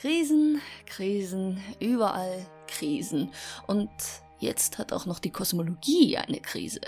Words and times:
Krisen, 0.00 0.60
Krisen, 0.86 1.60
überall 1.80 2.46
Krisen. 2.68 3.32
Und 3.66 3.90
jetzt 4.38 4.78
hat 4.78 4.92
auch 4.92 5.06
noch 5.06 5.18
die 5.18 5.32
Kosmologie 5.32 6.16
eine 6.16 6.38
Krise. 6.38 6.80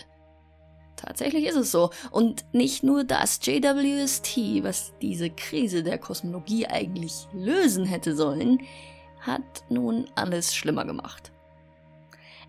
Tatsächlich 0.94 1.46
ist 1.46 1.56
es 1.56 1.72
so. 1.72 1.90
Und 2.12 2.44
nicht 2.52 2.84
nur 2.84 3.02
das 3.02 3.40
JWST, 3.42 4.62
was 4.62 4.92
diese 5.02 5.28
Krise 5.28 5.82
der 5.82 5.98
Kosmologie 5.98 6.66
eigentlich 6.66 7.26
lösen 7.32 7.84
hätte 7.84 8.14
sollen, 8.14 8.60
hat 9.20 9.64
nun 9.68 10.08
alles 10.14 10.54
schlimmer 10.54 10.84
gemacht. 10.84 11.32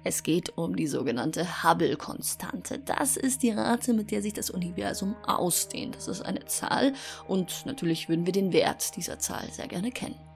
Es 0.04 0.21
geht 0.21 0.57
um 0.57 0.75
die 0.75 0.88
sogenannte 0.88 1.64
Hubble-Konstante. 1.64 2.78
Das 2.80 3.18
ist 3.18 3.41
die 3.41 3.52
Rate, 3.52 3.93
mit 3.93 4.12
der 4.12 4.21
sich 4.21 4.34
das 4.34 4.52
Universum 4.52 5.16
ausdehnt. 5.25 5.96
Das 5.96 6.07
ist 6.07 6.21
eine 6.21 6.46
Zahl 6.46 6.93
und 7.28 7.66
natürlich 7.66 8.09
würden 8.09 8.28
wir 8.28 8.34
den 8.34 8.54
Wert 8.54 8.96
dieser 8.96 9.18
Zahl 9.18 9.48
sehr 9.51 9.68
gerne 9.68 9.92
kennen. 9.92 10.31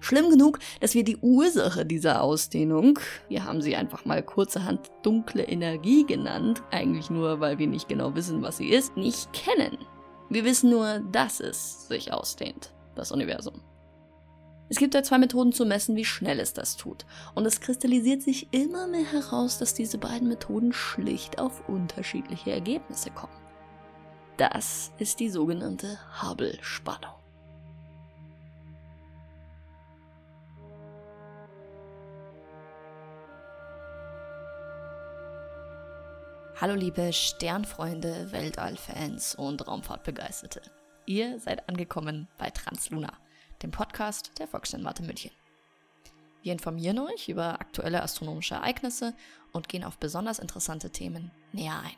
Schlimm 0.00 0.30
genug, 0.30 0.58
dass 0.80 0.94
wir 0.94 1.04
die 1.04 1.16
Ursache 1.18 1.84
dieser 1.84 2.22
Ausdehnung, 2.22 2.98
wir 3.28 3.44
haben 3.44 3.62
sie 3.62 3.76
einfach 3.76 4.04
mal 4.04 4.22
kurzerhand 4.22 4.90
dunkle 5.02 5.42
Energie 5.44 6.04
genannt, 6.06 6.62
eigentlich 6.70 7.10
nur, 7.10 7.40
weil 7.40 7.58
wir 7.58 7.66
nicht 7.66 7.88
genau 7.88 8.14
wissen, 8.14 8.42
was 8.42 8.58
sie 8.58 8.68
ist, 8.68 8.96
nicht 8.96 9.32
kennen. 9.32 9.78
Wir 10.30 10.44
wissen 10.44 10.70
nur, 10.70 11.00
dass 11.10 11.40
es 11.40 11.88
sich 11.88 12.12
ausdehnt, 12.12 12.72
das 12.94 13.12
Universum. 13.12 13.62
Es 14.70 14.76
gibt 14.76 14.94
da 14.94 15.02
zwei 15.02 15.18
Methoden 15.18 15.52
zu 15.52 15.64
messen, 15.64 15.96
wie 15.96 16.04
schnell 16.04 16.40
es 16.40 16.52
das 16.52 16.76
tut. 16.76 17.06
Und 17.34 17.46
es 17.46 17.60
kristallisiert 17.60 18.22
sich 18.22 18.48
immer 18.52 18.86
mehr 18.86 19.10
heraus, 19.10 19.58
dass 19.58 19.72
diese 19.72 19.96
beiden 19.96 20.28
Methoden 20.28 20.74
schlicht 20.74 21.38
auf 21.38 21.68
unterschiedliche 21.68 22.52
Ergebnisse 22.52 23.10
kommen. 23.10 23.32
Das 24.36 24.92
ist 24.98 25.20
die 25.20 25.30
sogenannte 25.30 25.98
Hubble-Spannung. 26.22 27.17
Hallo 36.60 36.74
liebe 36.74 37.12
Sternfreunde, 37.12 38.32
Weltallfans 38.32 39.36
und 39.36 39.68
Raumfahrtbegeisterte. 39.68 40.60
Ihr 41.06 41.38
seid 41.38 41.68
angekommen 41.68 42.26
bei 42.36 42.50
Transluna, 42.50 43.12
dem 43.62 43.70
Podcast 43.70 44.32
der 44.40 44.48
Volkssternwarte 44.48 45.04
München. 45.04 45.30
Wir 46.42 46.50
informieren 46.50 46.98
euch 46.98 47.28
über 47.28 47.60
aktuelle 47.60 48.02
astronomische 48.02 48.56
Ereignisse 48.56 49.14
und 49.52 49.68
gehen 49.68 49.84
auf 49.84 49.98
besonders 49.98 50.40
interessante 50.40 50.90
Themen 50.90 51.30
näher 51.52 51.78
ein. 51.78 51.96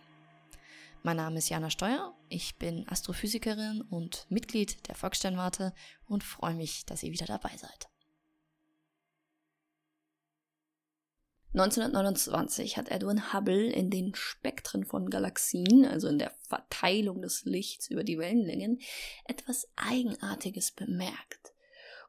Mein 1.02 1.16
Name 1.16 1.38
ist 1.38 1.48
Jana 1.48 1.70
Steuer, 1.70 2.14
ich 2.28 2.56
bin 2.56 2.86
Astrophysikerin 2.86 3.80
und 3.80 4.26
Mitglied 4.28 4.86
der 4.88 4.94
Volkssternwarte 4.94 5.72
und 6.06 6.22
freue 6.22 6.54
mich, 6.54 6.84
dass 6.84 7.02
ihr 7.02 7.12
wieder 7.12 7.24
dabei 7.24 7.56
seid. 7.56 7.89
1929 11.52 12.76
hat 12.76 12.90
Edwin 12.90 13.32
Hubble 13.32 13.72
in 13.72 13.90
den 13.90 14.14
Spektren 14.14 14.84
von 14.84 15.10
Galaxien, 15.10 15.84
also 15.84 16.06
in 16.06 16.18
der 16.18 16.32
Verteilung 16.48 17.22
des 17.22 17.44
Lichts 17.44 17.90
über 17.90 18.04
die 18.04 18.18
Wellenlängen, 18.18 18.80
etwas 19.24 19.68
Eigenartiges 19.74 20.70
bemerkt. 20.70 21.52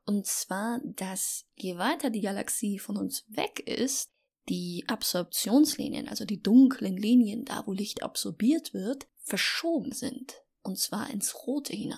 Und 0.05 0.27
zwar, 0.27 0.79
dass 0.83 1.47
je 1.55 1.77
weiter 1.77 2.11
die 2.11 2.21
Galaxie 2.21 2.77
von 2.77 2.97
uns 2.97 3.25
weg 3.29 3.61
ist, 3.67 4.11
die 4.47 4.83
Absorptionslinien, 4.87 6.07
also 6.07 6.25
die 6.25 6.41
dunklen 6.41 6.97
Linien, 6.97 7.45
da 7.45 7.65
wo 7.65 7.73
Licht 7.73 8.03
absorbiert 8.03 8.73
wird, 8.73 9.07
verschoben 9.23 9.91
sind. 9.91 10.43
Und 10.61 10.77
zwar 10.77 11.09
ins 11.09 11.47
Rote 11.47 11.73
hinein. 11.73 11.97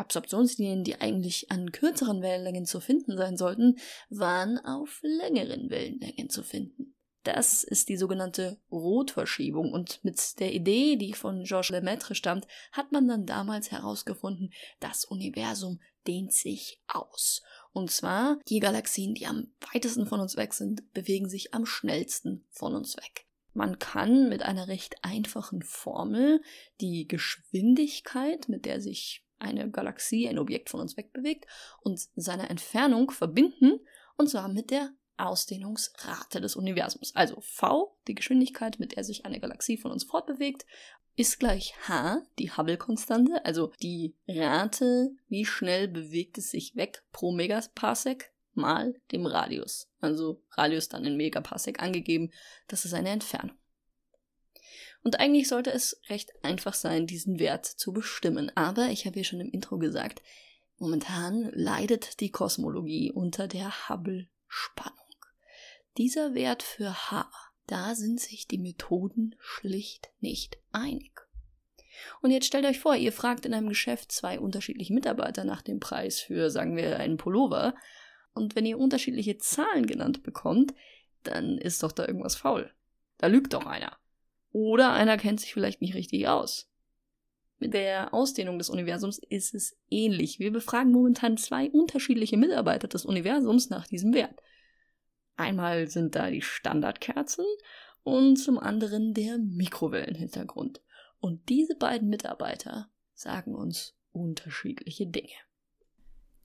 Absorptionslinien, 0.00 0.82
die 0.82 1.00
eigentlich 1.00 1.50
an 1.50 1.70
kürzeren 1.70 2.22
Wellenlängen 2.22 2.66
zu 2.66 2.80
finden 2.80 3.16
sein 3.16 3.36
sollten, 3.36 3.78
waren 4.08 4.58
auf 4.58 5.00
längeren 5.02 5.70
Wellenlängen 5.70 6.30
zu 6.30 6.42
finden. 6.42 6.94
Das 7.22 7.64
ist 7.64 7.90
die 7.90 7.98
sogenannte 7.98 8.58
Rotverschiebung 8.72 9.72
und 9.72 10.02
mit 10.02 10.40
der 10.40 10.54
Idee, 10.54 10.96
die 10.96 11.12
von 11.12 11.44
Georges 11.44 11.68
Lemaitre 11.68 12.14
stammt, 12.14 12.46
hat 12.72 12.92
man 12.92 13.06
dann 13.06 13.26
damals 13.26 13.70
herausgefunden, 13.70 14.52
das 14.80 15.04
Universum 15.04 15.80
dehnt 16.06 16.32
sich 16.32 16.80
aus. 16.88 17.42
Und 17.72 17.90
zwar 17.90 18.38
die 18.48 18.58
Galaxien, 18.58 19.14
die 19.14 19.26
am 19.26 19.52
weitesten 19.72 20.06
von 20.06 20.20
uns 20.20 20.36
weg 20.38 20.54
sind, 20.54 20.92
bewegen 20.94 21.28
sich 21.28 21.52
am 21.52 21.66
schnellsten 21.66 22.46
von 22.48 22.74
uns 22.74 22.96
weg. 22.96 23.26
Man 23.52 23.78
kann 23.78 24.28
mit 24.30 24.42
einer 24.42 24.68
recht 24.68 24.96
einfachen 25.02 25.62
Formel 25.62 26.40
die 26.80 27.06
Geschwindigkeit, 27.06 28.48
mit 28.48 28.64
der 28.64 28.80
sich 28.80 29.26
eine 29.40 29.70
Galaxie, 29.70 30.28
ein 30.28 30.38
Objekt 30.38 30.70
von 30.70 30.80
uns 30.80 30.96
wegbewegt 30.96 31.46
und 31.80 32.00
seine 32.14 32.48
Entfernung 32.48 33.10
verbinden, 33.10 33.80
und 34.16 34.28
zwar 34.28 34.48
mit 34.48 34.70
der 34.70 34.90
Ausdehnungsrate 35.16 36.40
des 36.40 36.56
Universums. 36.56 37.14
Also 37.14 37.40
v, 37.40 37.96
die 38.08 38.14
Geschwindigkeit, 38.14 38.78
mit 38.78 38.96
der 38.96 39.04
sich 39.04 39.26
eine 39.26 39.40
Galaxie 39.40 39.76
von 39.76 39.92
uns 39.92 40.04
fortbewegt, 40.04 40.64
ist 41.16 41.38
gleich 41.38 41.74
h, 41.86 42.22
die 42.38 42.50
Hubble-Konstante, 42.50 43.44
also 43.44 43.72
die 43.82 44.14
Rate, 44.26 45.10
wie 45.28 45.44
schnell 45.44 45.88
bewegt 45.88 46.38
es 46.38 46.50
sich 46.50 46.76
weg 46.76 47.02
pro 47.12 47.32
Megaparsec, 47.32 48.32
mal 48.54 48.94
dem 49.12 49.26
Radius. 49.26 49.88
Also 50.00 50.42
Radius 50.52 50.88
dann 50.88 51.04
in 51.04 51.16
Megaparsec 51.16 51.82
angegeben, 51.82 52.30
das 52.68 52.84
ist 52.84 52.94
eine 52.94 53.10
Entfernung. 53.10 53.56
Und 55.02 55.18
eigentlich 55.18 55.48
sollte 55.48 55.72
es 55.72 56.00
recht 56.08 56.32
einfach 56.42 56.74
sein, 56.74 57.06
diesen 57.06 57.38
Wert 57.38 57.66
zu 57.66 57.92
bestimmen. 57.92 58.52
Aber 58.54 58.88
ich 58.88 59.06
habe 59.06 59.18
ja 59.18 59.24
schon 59.24 59.40
im 59.40 59.50
Intro 59.50 59.78
gesagt, 59.78 60.22
momentan 60.78 61.50
leidet 61.54 62.20
die 62.20 62.30
Kosmologie 62.30 63.10
unter 63.10 63.48
der 63.48 63.88
Hubble-Spannung. 63.88 64.96
Dieser 65.96 66.34
Wert 66.34 66.62
für 66.62 67.10
H, 67.10 67.30
da 67.66 67.94
sind 67.94 68.20
sich 68.20 68.46
die 68.46 68.58
Methoden 68.58 69.36
schlicht 69.38 70.10
nicht 70.20 70.58
einig. 70.72 71.20
Und 72.20 72.30
jetzt 72.30 72.46
stellt 72.46 72.64
euch 72.64 72.78
vor, 72.78 72.94
ihr 72.94 73.12
fragt 73.12 73.46
in 73.46 73.54
einem 73.54 73.68
Geschäft 73.68 74.12
zwei 74.12 74.38
unterschiedliche 74.38 74.94
Mitarbeiter 74.94 75.44
nach 75.44 75.62
dem 75.62 75.80
Preis 75.80 76.20
für, 76.20 76.50
sagen 76.50 76.76
wir, 76.76 76.98
einen 76.98 77.16
Pullover. 77.16 77.74
Und 78.32 78.54
wenn 78.54 78.66
ihr 78.66 78.78
unterschiedliche 78.78 79.38
Zahlen 79.38 79.86
genannt 79.86 80.22
bekommt, 80.22 80.74
dann 81.22 81.58
ist 81.58 81.82
doch 81.82 81.92
da 81.92 82.06
irgendwas 82.06 82.36
faul. 82.36 82.72
Da 83.18 83.26
lügt 83.26 83.52
doch 83.52 83.66
einer. 83.66 83.98
Oder 84.52 84.92
einer 84.92 85.16
kennt 85.16 85.40
sich 85.40 85.52
vielleicht 85.52 85.80
nicht 85.80 85.94
richtig 85.94 86.28
aus. 86.28 86.68
Mit 87.58 87.74
der 87.74 88.14
Ausdehnung 88.14 88.58
des 88.58 88.70
Universums 88.70 89.18
ist 89.18 89.54
es 89.54 89.76
ähnlich. 89.90 90.38
Wir 90.38 90.50
befragen 90.50 90.92
momentan 90.92 91.36
zwei 91.36 91.70
unterschiedliche 91.70 92.38
Mitarbeiter 92.38 92.88
des 92.88 93.04
Universums 93.04 93.68
nach 93.68 93.86
diesem 93.86 94.14
Wert. 94.14 94.40
Einmal 95.36 95.88
sind 95.88 96.14
da 96.14 96.30
die 96.30 96.42
Standardkerzen 96.42 97.44
und 98.02 98.36
zum 98.36 98.58
anderen 98.58 99.12
der 99.12 99.38
Mikrowellenhintergrund. 99.38 100.82
Und 101.20 101.48
diese 101.50 101.76
beiden 101.76 102.08
Mitarbeiter 102.08 102.90
sagen 103.14 103.54
uns 103.54 103.94
unterschiedliche 104.10 105.06
Dinge. 105.06 105.28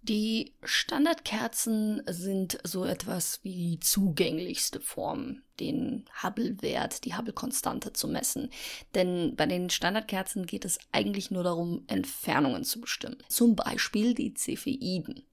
Die 0.07 0.53
Standardkerzen 0.61 2.03
sind 2.05 2.59
so 2.63 2.85
etwas 2.85 3.39
wie 3.41 3.55
die 3.55 3.79
zugänglichste 3.79 4.79
Form, 4.79 5.41
den 5.59 6.05
Hubble-Wert, 6.21 7.05
die 7.05 7.16
Hubble-Konstante 7.16 7.91
zu 7.91 8.07
messen. 8.07 8.51
Denn 8.93 9.35
bei 9.35 9.47
den 9.47 9.71
Standardkerzen 9.71 10.45
geht 10.45 10.63
es 10.63 10.77
eigentlich 10.91 11.31
nur 11.31 11.41
darum, 11.41 11.85
Entfernungen 11.88 12.63
zu 12.63 12.81
bestimmen. 12.81 13.17
Zum 13.29 13.55
Beispiel 13.55 14.13
die 14.13 14.35
Cepheiden. 14.35 15.25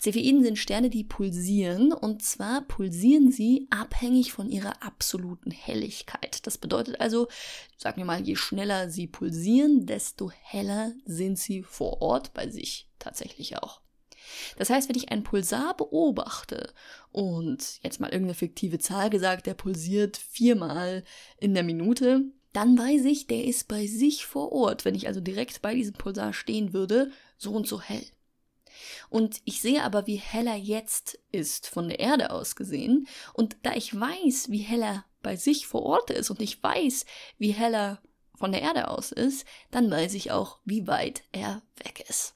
Cepheiden 0.00 0.42
sind 0.42 0.58
Sterne, 0.58 0.88
die 0.88 1.04
pulsieren 1.04 1.92
und 1.92 2.22
zwar 2.22 2.62
pulsieren 2.62 3.30
sie 3.30 3.66
abhängig 3.68 4.32
von 4.32 4.48
ihrer 4.48 4.82
absoluten 4.82 5.50
Helligkeit. 5.50 6.46
Das 6.46 6.56
bedeutet 6.56 7.02
also, 7.02 7.28
sagen 7.76 7.98
wir 7.98 8.06
mal, 8.06 8.22
je 8.22 8.36
schneller 8.36 8.88
sie 8.88 9.08
pulsieren, 9.08 9.84
desto 9.84 10.30
heller 10.30 10.94
sind 11.04 11.38
sie 11.38 11.62
vor 11.62 12.00
Ort 12.00 12.32
bei 12.32 12.48
sich 12.48 12.88
tatsächlich 12.98 13.58
auch. 13.58 13.82
Das 14.56 14.70
heißt, 14.70 14.88
wenn 14.88 14.96
ich 14.96 15.10
einen 15.10 15.24
Pulsar 15.24 15.76
beobachte 15.76 16.72
und 17.12 17.80
jetzt 17.82 18.00
mal 18.00 18.10
irgendeine 18.10 18.34
fiktive 18.34 18.78
Zahl 18.78 19.10
gesagt, 19.10 19.46
der 19.46 19.54
pulsiert 19.54 20.16
viermal 20.16 21.04
in 21.38 21.54
der 21.54 21.62
Minute, 21.62 22.24
dann 22.52 22.78
weiß 22.78 23.04
ich, 23.04 23.26
der 23.26 23.44
ist 23.44 23.68
bei 23.68 23.86
sich 23.86 24.24
vor 24.24 24.52
Ort. 24.52 24.84
Wenn 24.84 24.94
ich 24.94 25.08
also 25.08 25.20
direkt 25.20 25.60
bei 25.60 25.74
diesem 25.74 25.94
Pulsar 25.94 26.32
stehen 26.32 26.72
würde, 26.72 27.10
so 27.36 27.52
und 27.52 27.66
so 27.66 27.80
hell. 27.80 28.06
Und 29.10 29.40
ich 29.44 29.60
sehe 29.60 29.82
aber, 29.82 30.06
wie 30.06 30.16
heller 30.16 30.54
jetzt 30.54 31.18
ist 31.32 31.68
von 31.68 31.88
der 31.88 32.00
Erde 32.00 32.30
aus 32.30 32.56
gesehen. 32.56 33.06
Und 33.34 33.56
da 33.62 33.74
ich 33.74 33.98
weiß, 33.98 34.50
wie 34.50 34.58
heller 34.58 35.04
bei 35.22 35.36
sich 35.36 35.66
vor 35.66 35.82
Ort 35.82 36.10
ist 36.10 36.30
und 36.30 36.40
ich 36.40 36.62
weiß, 36.62 37.04
wie 37.38 37.52
heller 37.52 38.00
von 38.34 38.52
der 38.52 38.62
Erde 38.62 38.88
aus 38.88 39.12
ist, 39.12 39.46
dann 39.70 39.90
weiß 39.90 40.14
ich 40.14 40.30
auch, 40.30 40.60
wie 40.64 40.86
weit 40.86 41.24
er 41.32 41.62
weg 41.82 42.04
ist. 42.08 42.35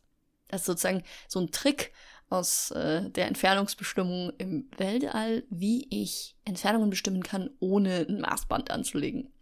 Das 0.50 0.62
ist 0.62 0.66
sozusagen 0.66 1.02
so 1.28 1.40
ein 1.40 1.50
Trick 1.50 1.92
aus 2.28 2.70
äh, 2.70 3.10
der 3.10 3.26
Entfernungsbestimmung 3.26 4.32
im 4.38 4.68
Weltall, 4.76 5.42
wie 5.50 5.86
ich 5.90 6.36
Entfernungen 6.44 6.90
bestimmen 6.90 7.22
kann, 7.22 7.50
ohne 7.58 8.06
ein 8.08 8.20
Maßband 8.20 8.70
anzulegen. 8.70 9.32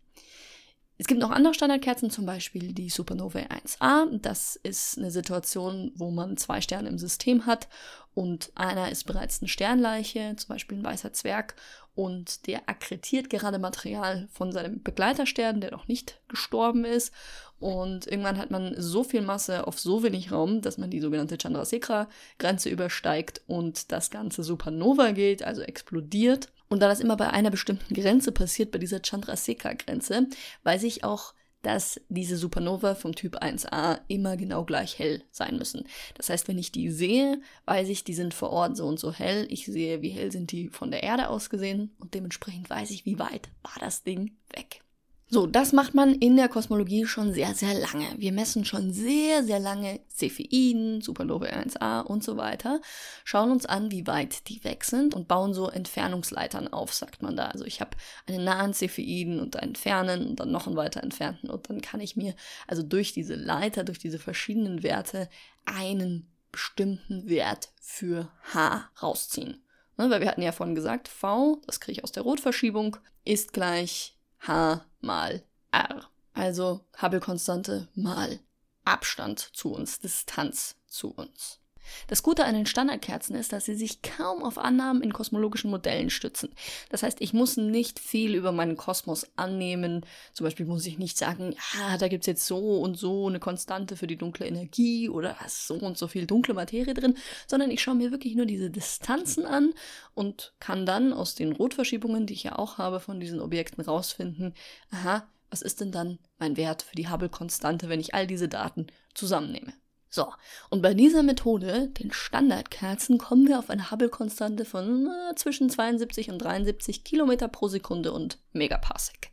Es 1.01 1.07
gibt 1.07 1.21
noch 1.21 1.31
andere 1.31 1.55
Standardkerzen, 1.55 2.11
zum 2.11 2.27
Beispiel 2.27 2.73
die 2.73 2.91
Supernovae 2.91 3.47
1a. 3.47 4.19
Das 4.21 4.57
ist 4.57 4.99
eine 4.99 5.13
Situation, 5.13 5.93
wo 5.95 6.11
man 6.11 6.37
zwei 6.37 6.61
Sterne 6.61 6.89
im 6.89 6.99
System 6.99 7.47
hat 7.47 7.69
und 8.15 8.51
einer 8.57 8.91
ist 8.91 9.05
bereits 9.05 9.41
eine 9.41 9.49
Sternleiche, 9.49 10.35
zum 10.37 10.49
Beispiel 10.49 10.79
ein 10.79 10.85
weißer 10.85 11.13
Zwerg, 11.13 11.55
und 11.99 12.47
der 12.47 12.69
akkretiert 12.69 13.29
gerade 13.29 13.59
Material 13.59 14.29
von 14.31 14.53
seinem 14.53 14.85
Begleiterstern, 14.85 15.61
der 15.61 15.73
noch 15.73 15.89
nicht 15.89 16.21
gestorben 16.29 16.85
ist. 16.85 17.13
Und 17.59 18.07
irgendwann 18.07 18.39
hat 18.39 18.53
man 18.53 18.73
so 18.81 19.03
viel 19.03 19.21
Masse 19.21 19.67
auf 19.67 19.81
so 19.81 20.05
wenig 20.05 20.31
Raum, 20.31 20.61
dass 20.61 20.79
man 20.79 20.91
die 20.91 21.01
sogenannte 21.01 21.39
Chandrasekhar-Grenze 21.39 22.69
übersteigt 22.69 23.41
und 23.49 23.91
das 23.91 24.11
Ganze 24.11 24.45
Supernova 24.45 25.11
geht, 25.11 25.43
also 25.43 25.63
explodiert. 25.63 26.53
Und 26.69 26.79
da 26.83 26.89
das 26.89 27.01
immer 27.01 27.17
bei 27.17 27.31
einer 27.31 27.51
bestimmten 27.51 27.93
Grenze 27.95 28.31
passiert, 28.31 28.71
bei 28.71 28.79
dieser 28.79 29.01
Chandrasekhar-Grenze, 29.03 30.29
weiß 30.63 30.85
ich 30.85 31.03
auch, 31.03 31.35
dass 31.63 32.01
diese 32.09 32.37
Supernova 32.37 32.95
vom 32.95 33.15
Typ 33.15 33.43
1a 33.43 34.01
immer 34.09 34.37
genau 34.37 34.65
gleich 34.65 34.99
hell 34.99 35.23
sein 35.31 35.57
müssen. 35.57 35.85
Das 36.15 36.31
heißt, 36.31 36.49
wenn 36.49 36.59
ich 36.59 36.73
die 36.73 36.91
sehe, 36.91 37.41
weiß 37.67 37.89
ich, 37.89 38.05
die 38.05 38.15
sind 38.15 38.35
vor 38.35 38.51
Ort 38.51 38.77
so 38.77 38.87
und 38.87 39.01
so 39.01 39.13
hell. 39.13 39.47
Ich 39.51 39.67
sehe, 39.67 40.03
wie 40.03 40.11
hell 40.11 40.31
sind 40.31 40.53
die 40.53 40.69
von 40.69 40.91
der 40.91 41.03
Erde 41.03 41.29
aus 41.29 41.51
gesehen 41.51 41.95
und 41.99 42.15
dementsprechend 42.15 42.71
weiß 42.71 42.91
ich, 42.91 43.05
wie 43.07 43.19
weit 43.19 43.51
war 43.63 43.77
das 43.81 44.03
Ding 44.03 44.37
weg. 44.55 44.83
So, 45.31 45.47
das 45.47 45.75
macht 45.75 45.93
man 45.93 46.15
in 46.15 46.37
der 46.37 46.49
Kosmologie 46.49 47.05
schon 47.05 47.35
sehr, 47.35 47.55
sehr 47.55 47.75
lange. 47.75 48.07
Wir 48.17 48.33
messen 48.33 48.65
schon 48.65 48.93
sehr, 48.95 49.45
sehr 49.45 49.61
lange 49.61 50.01
Cepheiden, 50.09 51.03
Supernovae 51.03 51.53
1a 51.53 52.01
und 52.01 52.25
so 52.25 52.39
weiter, 52.39 52.81
schauen 53.25 53.51
uns 53.51 53.67
an, 53.67 53.91
wie 53.91 54.07
weit 54.07 54.49
die 54.49 54.65
weg 54.65 54.85
sind 54.85 55.15
und 55.15 55.29
bauen 55.29 55.53
so 55.53 55.69
Entfernungsleitern 55.69 56.69
auf, 56.69 56.95
sagt 56.95 57.21
man 57.21 57.37
da. 57.37 57.49
Also 57.49 57.67
ich 57.67 57.83
habe 57.83 57.91
einen 58.27 58.43
nahen 58.43 58.73
Cepheiden 58.73 59.39
und 59.39 59.57
einen 59.57 59.77
fernen 59.77 60.27
und 60.29 60.41
dann 60.41 60.51
noch 60.51 60.67
einen 60.67 60.77
weiter 60.77 61.03
entfernten 61.03 61.51
und 61.51 61.69
dann 61.69 61.83
kann 61.83 62.01
ich 62.01 62.17
mir 62.17 62.35
also 62.67 62.83
durch 62.83 63.13
diese 63.13 63.35
Leiter, 63.35 63.85
durch 63.85 63.99
diese 63.99 64.19
verschiedenen 64.19 64.83
Werte 64.83 65.29
einen 65.67 66.27
bestimmten 66.53 67.29
Wert 67.29 67.69
für 67.83 68.33
H 68.55 68.89
rausziehen. 69.03 69.63
Ne, 69.99 70.09
weil 70.09 70.21
wir 70.21 70.29
hatten 70.29 70.43
ja 70.43 70.53
vorhin 70.53 70.75
gesagt, 70.75 71.07
V, 71.07 71.61
das 71.67 71.81
kriege 71.81 71.99
ich 71.99 72.05
aus 72.05 72.13
der 72.13 72.23
Rotverschiebung, 72.23 72.97
ist 73.25 73.53
gleich 73.53 74.18
H 74.47 74.85
mal 75.01 75.43
R. 75.71 76.09
Also 76.33 76.85
Hubble-Konstante 77.01 77.89
mal 77.95 78.41
Abstand 78.85 79.41
zu 79.41 79.73
uns, 79.73 79.99
Distanz 79.99 80.77
zu 80.87 81.11
uns. 81.11 81.61
Das 82.07 82.23
Gute 82.23 82.45
an 82.45 82.55
den 82.55 82.67
Standardkerzen 82.67 83.37
ist, 83.37 83.53
dass 83.53 83.65
sie 83.65 83.75
sich 83.75 84.03
kaum 84.03 84.43
auf 84.43 84.59
Annahmen 84.59 85.03
in 85.03 85.13
kosmologischen 85.13 85.71
Modellen 85.71 86.11
stützen. 86.11 86.51
Das 86.91 87.03
heißt, 87.03 87.21
ich 87.21 87.33
muss 87.33 87.57
nicht 87.57 87.99
viel 87.99 88.35
über 88.35 88.53
meinen 88.53 88.77
Kosmos 88.77 89.27
annehmen. 89.37 90.05
Zum 90.33 90.45
Beispiel 90.45 90.67
muss 90.67 90.87
ich 90.87 90.99
nicht 90.99 91.19
sagen, 91.19 91.55
ja, 91.79 91.99
da 91.99 92.09
gibt 92.09 92.25
es 92.25 92.27
jetzt 92.27 92.47
so 92.47 92.81
und 92.81 92.97
so 92.97 93.29
eine 93.29 93.41
Konstante 93.41 93.97
für 93.97 94.07
die 94.07 94.17
dunkle 94.17 94.47
Energie 94.47 95.09
oder 95.09 95.37
so 95.49 95.75
und 95.75 95.99
so 95.99 96.09
viel 96.09 96.27
dunkle 96.27 96.55
Materie 96.55 96.95
drin, 96.95 97.17
sondern 97.47 97.71
ich 97.71 97.83
schaue 97.83 97.95
mir 97.95 98.11
wirklich 98.11 98.35
nur 98.35 98.47
diese 98.47 98.71
Distanzen 98.71 99.47
an 99.47 99.73
und 100.15 100.53
kann 100.61 100.87
dann 100.87 101.13
aus 101.13 101.35
den 101.35 101.53
Rotverschiebungen, 101.53 102.27
die 102.27 102.35
ich 102.35 102.45
ja 102.45 102.59
auch 102.59 102.79
habe 102.79 103.01
von 103.01 103.21
diesen 103.21 103.41
Objekten, 103.41 103.85
rausfinden, 103.85 104.55
aha, 104.91 105.27
was 105.51 105.63
ist 105.63 105.81
denn 105.81 105.93
dann 105.93 106.19
mein 106.39 106.57
Wert 106.57 106.83
für 106.83 106.95
die 106.95 107.09
Hubble-Konstante, 107.09 107.89
wenn 107.89 108.01
ich 108.01 108.15
all 108.15 108.27
diese 108.27 108.49
Daten 108.49 108.87
zusammennehme? 109.15 109.73
So, 110.11 110.33
und 110.71 110.81
bei 110.81 110.95
dieser 110.95 111.23
Methode, 111.23 111.89
den 111.89 112.13
Standardkerzen, 112.13 113.19
kommen 113.19 113.47
wir 113.47 113.59
auf 113.59 113.69
eine 113.69 113.91
Hubble-Konstante 113.91 114.65
von 114.65 115.07
äh, 115.07 115.35
zwischen 115.35 115.69
72 115.69 116.31
und 116.31 116.39
73 116.39 117.05
Kilometer 117.05 117.49
pro 117.49 117.69
Sekunde 117.69 118.13
und 118.13 118.39
Megaparsec. 118.53 119.31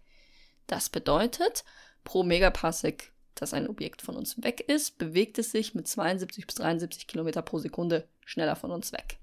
Das 0.68 0.90
bedeutet, 0.90 1.64
pro 2.04 2.24
Megaparsec, 2.24 3.14
dass 3.36 3.54
ein 3.54 3.70
Objekt 3.70 4.02
von 4.02 4.16
uns 4.16 4.42
weg 4.44 4.62
ist, 4.68 4.98
bewegt 4.98 5.38
es 5.40 5.52
sich 5.52 5.76
mit 5.76 5.88
72 5.88 6.46
bis 6.46 6.56
73 6.56 7.08
Kilometer 7.08 7.42
pro 7.42 7.60
Sekunde 7.60 8.08
schneller 8.26 8.56
von 8.56 8.72
uns 8.72 8.92
weg. 8.92 9.20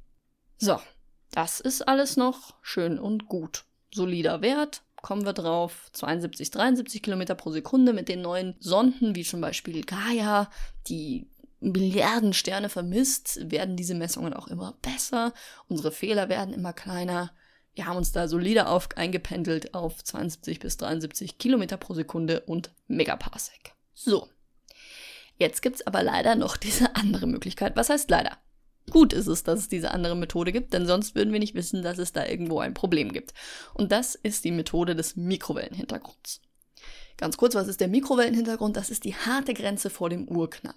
So, 0.58 0.81
das 1.32 1.60
ist 1.60 1.87
alles 1.88 2.16
noch 2.16 2.54
schön 2.62 2.99
und 2.99 3.26
gut. 3.26 3.64
Solider 3.93 4.40
Wert, 4.40 4.82
kommen 5.02 5.26
wir 5.26 5.32
drauf, 5.32 5.90
72, 5.93 6.50
73 6.50 7.02
Kilometer 7.02 7.34
pro 7.34 7.50
Sekunde 7.50 7.93
mit 7.93 8.08
den 8.08 8.22
neuen 8.22 8.54
Sonden, 8.60 9.14
wie 9.14 9.25
zum 9.25 9.40
Beispiel 9.40 9.84
Gaia, 9.84 10.50
die 10.87 11.28
Milliarden 11.62 12.32
Sterne 12.32 12.69
vermisst, 12.69 13.50
werden 13.50 13.76
diese 13.76 13.94
Messungen 13.94 14.35
auch 14.35 14.49
immer 14.49 14.75
besser. 14.82 15.32
Unsere 15.69 15.93
Fehler 15.93 16.29
werden 16.29 16.53
immer 16.53 16.73
kleiner. 16.73 17.32
Wir 17.75 17.87
haben 17.87 17.97
uns 17.97 18.12
da 18.12 18.29
solide 18.29 18.67
auf, 18.67 18.88
eingependelt 18.97 19.73
auf 19.73 20.03
72 20.03 20.59
bis 20.59 20.76
73 20.76 21.38
Kilometer 21.38 21.76
pro 21.76 21.94
Sekunde 21.94 22.41
und 22.41 22.70
Megaparsec. 22.88 23.75
So. 23.94 24.29
Jetzt 25.38 25.62
gibt 25.62 25.76
es 25.76 25.87
aber 25.87 26.03
leider 26.03 26.35
noch 26.35 26.56
diese 26.56 26.94
andere 26.97 27.26
Möglichkeit. 27.26 27.76
Was 27.76 27.88
heißt 27.88 28.11
leider? 28.11 28.37
Gut 28.91 29.12
ist 29.12 29.29
es, 29.29 29.44
dass 29.44 29.61
es 29.61 29.69
diese 29.69 29.93
andere 29.93 30.17
Methode 30.17 30.53
gibt, 30.53 30.73
denn 30.73 30.87
sonst 30.87 31.14
würden 31.14 31.32
wir 31.32 31.38
nicht 31.38 31.55
wissen, 31.55 31.82
dass 31.82 31.99
es 31.99 32.12
da 32.12 32.26
irgendwo 32.26 32.59
ein 32.59 32.75
Problem 32.75 33.12
gibt. 33.12 33.32
Und 33.75 33.93
das 33.93 34.17
ist 34.17 34.44
die 34.44 34.50
Methode 34.50 34.97
des 34.97 35.17
Mikrowellenhintergrunds. 35.17 36.41
Ganz 37.17 37.37
kurz, 37.37 37.55
was 37.55 37.69
ist 37.69 37.81
der 37.81 37.88
Mikrowellenhintergrund? 37.88 38.76
Das 38.76 38.91
ist 38.91 39.05
die 39.05 39.14
harte 39.14 39.55
Grenze 39.55 39.91
vor 39.91 40.11
dem 40.11 40.29
Urknall. 40.29 40.75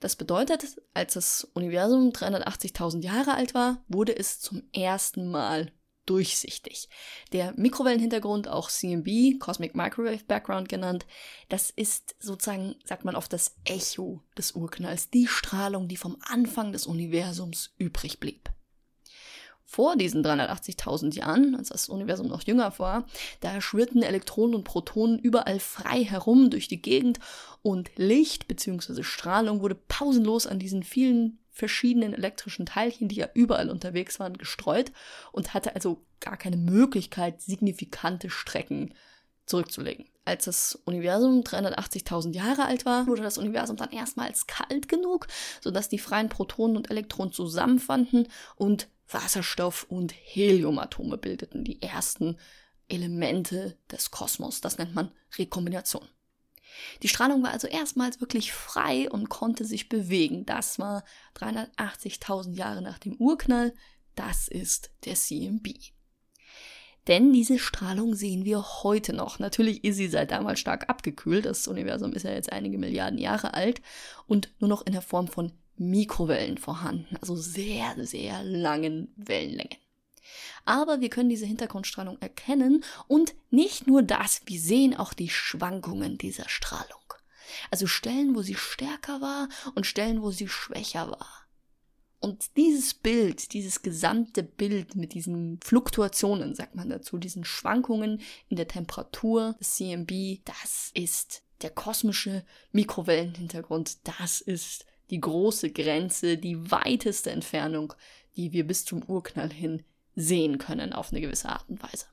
Das 0.00 0.16
bedeutet, 0.16 0.80
als 0.92 1.14
das 1.14 1.44
Universum 1.54 2.10
380.000 2.10 3.02
Jahre 3.02 3.34
alt 3.34 3.54
war, 3.54 3.84
wurde 3.88 4.16
es 4.16 4.40
zum 4.40 4.62
ersten 4.72 5.30
Mal 5.30 5.72
durchsichtig. 6.06 6.88
Der 7.32 7.54
Mikrowellenhintergrund, 7.56 8.48
auch 8.48 8.70
CMB, 8.70 9.38
Cosmic 9.40 9.74
Microwave 9.74 10.24
Background 10.26 10.68
genannt, 10.68 11.06
das 11.48 11.70
ist 11.70 12.14
sozusagen, 12.18 12.76
sagt 12.84 13.04
man 13.04 13.16
oft, 13.16 13.32
das 13.32 13.56
Echo 13.64 14.22
des 14.36 14.52
Urknalls, 14.52 15.10
die 15.10 15.26
Strahlung, 15.26 15.88
die 15.88 15.96
vom 15.96 16.18
Anfang 16.20 16.72
des 16.72 16.86
Universums 16.86 17.74
übrig 17.78 18.20
blieb 18.20 18.50
vor 19.64 19.96
diesen 19.96 20.24
380.000 20.24 21.14
Jahren, 21.14 21.54
als 21.56 21.70
das 21.70 21.88
Universum 21.88 22.28
noch 22.28 22.42
jünger 22.42 22.78
war, 22.78 23.06
da 23.40 23.60
schwirrten 23.60 24.02
Elektronen 24.02 24.54
und 24.54 24.64
Protonen 24.64 25.18
überall 25.18 25.58
frei 25.58 26.04
herum 26.04 26.50
durch 26.50 26.68
die 26.68 26.82
Gegend 26.82 27.18
und 27.62 27.90
Licht 27.96 28.46
bzw. 28.46 29.02
Strahlung 29.02 29.62
wurde 29.62 29.74
pausenlos 29.74 30.46
an 30.46 30.58
diesen 30.58 30.82
vielen 30.82 31.38
verschiedenen 31.50 32.14
elektrischen 32.14 32.66
Teilchen, 32.66 33.08
die 33.08 33.16
ja 33.16 33.28
überall 33.32 33.70
unterwegs 33.70 34.18
waren, 34.20 34.36
gestreut 34.36 34.92
und 35.32 35.54
hatte 35.54 35.74
also 35.74 36.04
gar 36.20 36.36
keine 36.36 36.56
Möglichkeit, 36.56 37.40
signifikante 37.40 38.28
Strecken 38.28 38.92
zurückzulegen. 39.46 40.06
Als 40.26 40.46
das 40.46 40.74
Universum 40.86 41.42
380.000 41.42 42.34
Jahre 42.34 42.64
alt 42.64 42.86
war, 42.86 43.06
wurde 43.06 43.22
das 43.22 43.36
Universum 43.36 43.76
dann 43.76 43.90
erstmals 43.90 44.46
kalt 44.46 44.88
genug, 44.88 45.26
sodass 45.60 45.90
die 45.90 45.98
freien 45.98 46.30
Protonen 46.30 46.76
und 46.78 46.90
Elektronen 46.90 47.32
zusammenfanden 47.32 48.28
und 48.56 48.88
Wasserstoff 49.08 49.84
und 49.90 50.12
Heliumatome 50.12 51.18
bildeten 51.18 51.62
die 51.62 51.82
ersten 51.82 52.38
Elemente 52.88 53.76
des 53.90 54.10
Kosmos. 54.10 54.62
Das 54.62 54.78
nennt 54.78 54.94
man 54.94 55.12
Rekombination. 55.36 56.08
Die 57.02 57.08
Strahlung 57.08 57.42
war 57.42 57.52
also 57.52 57.68
erstmals 57.68 58.20
wirklich 58.20 58.52
frei 58.52 59.10
und 59.10 59.28
konnte 59.28 59.64
sich 59.64 59.88
bewegen. 59.88 60.44
Das 60.46 60.78
war 60.78 61.04
380.000 61.36 62.54
Jahre 62.54 62.82
nach 62.82 62.98
dem 62.98 63.14
Urknall. 63.16 63.74
Das 64.14 64.48
ist 64.48 64.90
der 65.04 65.14
CMB. 65.14 65.93
Denn 67.06 67.32
diese 67.32 67.58
Strahlung 67.58 68.14
sehen 68.14 68.44
wir 68.44 68.64
heute 68.82 69.12
noch. 69.12 69.38
Natürlich 69.38 69.84
ist 69.84 69.96
sie 69.96 70.08
seit 70.08 70.30
damals 70.30 70.58
stark 70.58 70.88
abgekühlt. 70.88 71.44
Das 71.44 71.68
Universum 71.68 72.12
ist 72.12 72.22
ja 72.22 72.32
jetzt 72.32 72.52
einige 72.52 72.78
Milliarden 72.78 73.18
Jahre 73.18 73.54
alt 73.54 73.82
und 74.26 74.50
nur 74.58 74.68
noch 74.68 74.86
in 74.86 74.92
der 74.92 75.02
Form 75.02 75.28
von 75.28 75.52
Mikrowellen 75.76 76.56
vorhanden, 76.56 77.16
also 77.20 77.34
sehr, 77.34 77.94
sehr 78.06 78.42
langen 78.44 79.12
Wellenlängen. 79.16 79.78
Aber 80.64 81.00
wir 81.00 81.10
können 81.10 81.28
diese 81.28 81.46
Hintergrundstrahlung 81.46 82.16
erkennen 82.20 82.84
und 83.08 83.34
nicht 83.50 83.86
nur 83.86 84.02
das, 84.02 84.40
wir 84.46 84.60
sehen 84.60 84.96
auch 84.96 85.12
die 85.12 85.28
Schwankungen 85.28 86.16
dieser 86.16 86.48
Strahlung. 86.48 87.00
Also 87.70 87.86
Stellen, 87.86 88.34
wo 88.34 88.42
sie 88.42 88.54
stärker 88.54 89.20
war 89.20 89.48
und 89.74 89.86
Stellen, 89.86 90.22
wo 90.22 90.30
sie 90.30 90.48
schwächer 90.48 91.10
war. 91.10 91.43
Und 92.24 92.56
dieses 92.56 92.94
Bild, 92.94 93.52
dieses 93.52 93.82
gesamte 93.82 94.42
Bild 94.42 94.94
mit 94.94 95.12
diesen 95.12 95.60
Fluktuationen, 95.62 96.54
sagt 96.54 96.74
man 96.74 96.88
dazu, 96.88 97.18
diesen 97.18 97.44
Schwankungen 97.44 98.22
in 98.48 98.56
der 98.56 98.66
Temperatur 98.66 99.54
des 99.60 99.74
CMB, 99.74 100.38
das 100.46 100.90
ist 100.94 101.42
der 101.60 101.68
kosmische 101.68 102.42
Mikrowellenhintergrund, 102.72 103.98
das 104.08 104.40
ist 104.40 104.86
die 105.10 105.20
große 105.20 105.70
Grenze, 105.72 106.38
die 106.38 106.70
weiteste 106.70 107.30
Entfernung, 107.30 107.92
die 108.36 108.52
wir 108.52 108.66
bis 108.66 108.86
zum 108.86 109.02
Urknall 109.02 109.52
hin 109.52 109.82
sehen 110.16 110.56
können 110.56 110.94
auf 110.94 111.12
eine 111.12 111.20
gewisse 111.20 111.50
Art 111.50 111.68
und 111.68 111.82
Weise. 111.82 112.06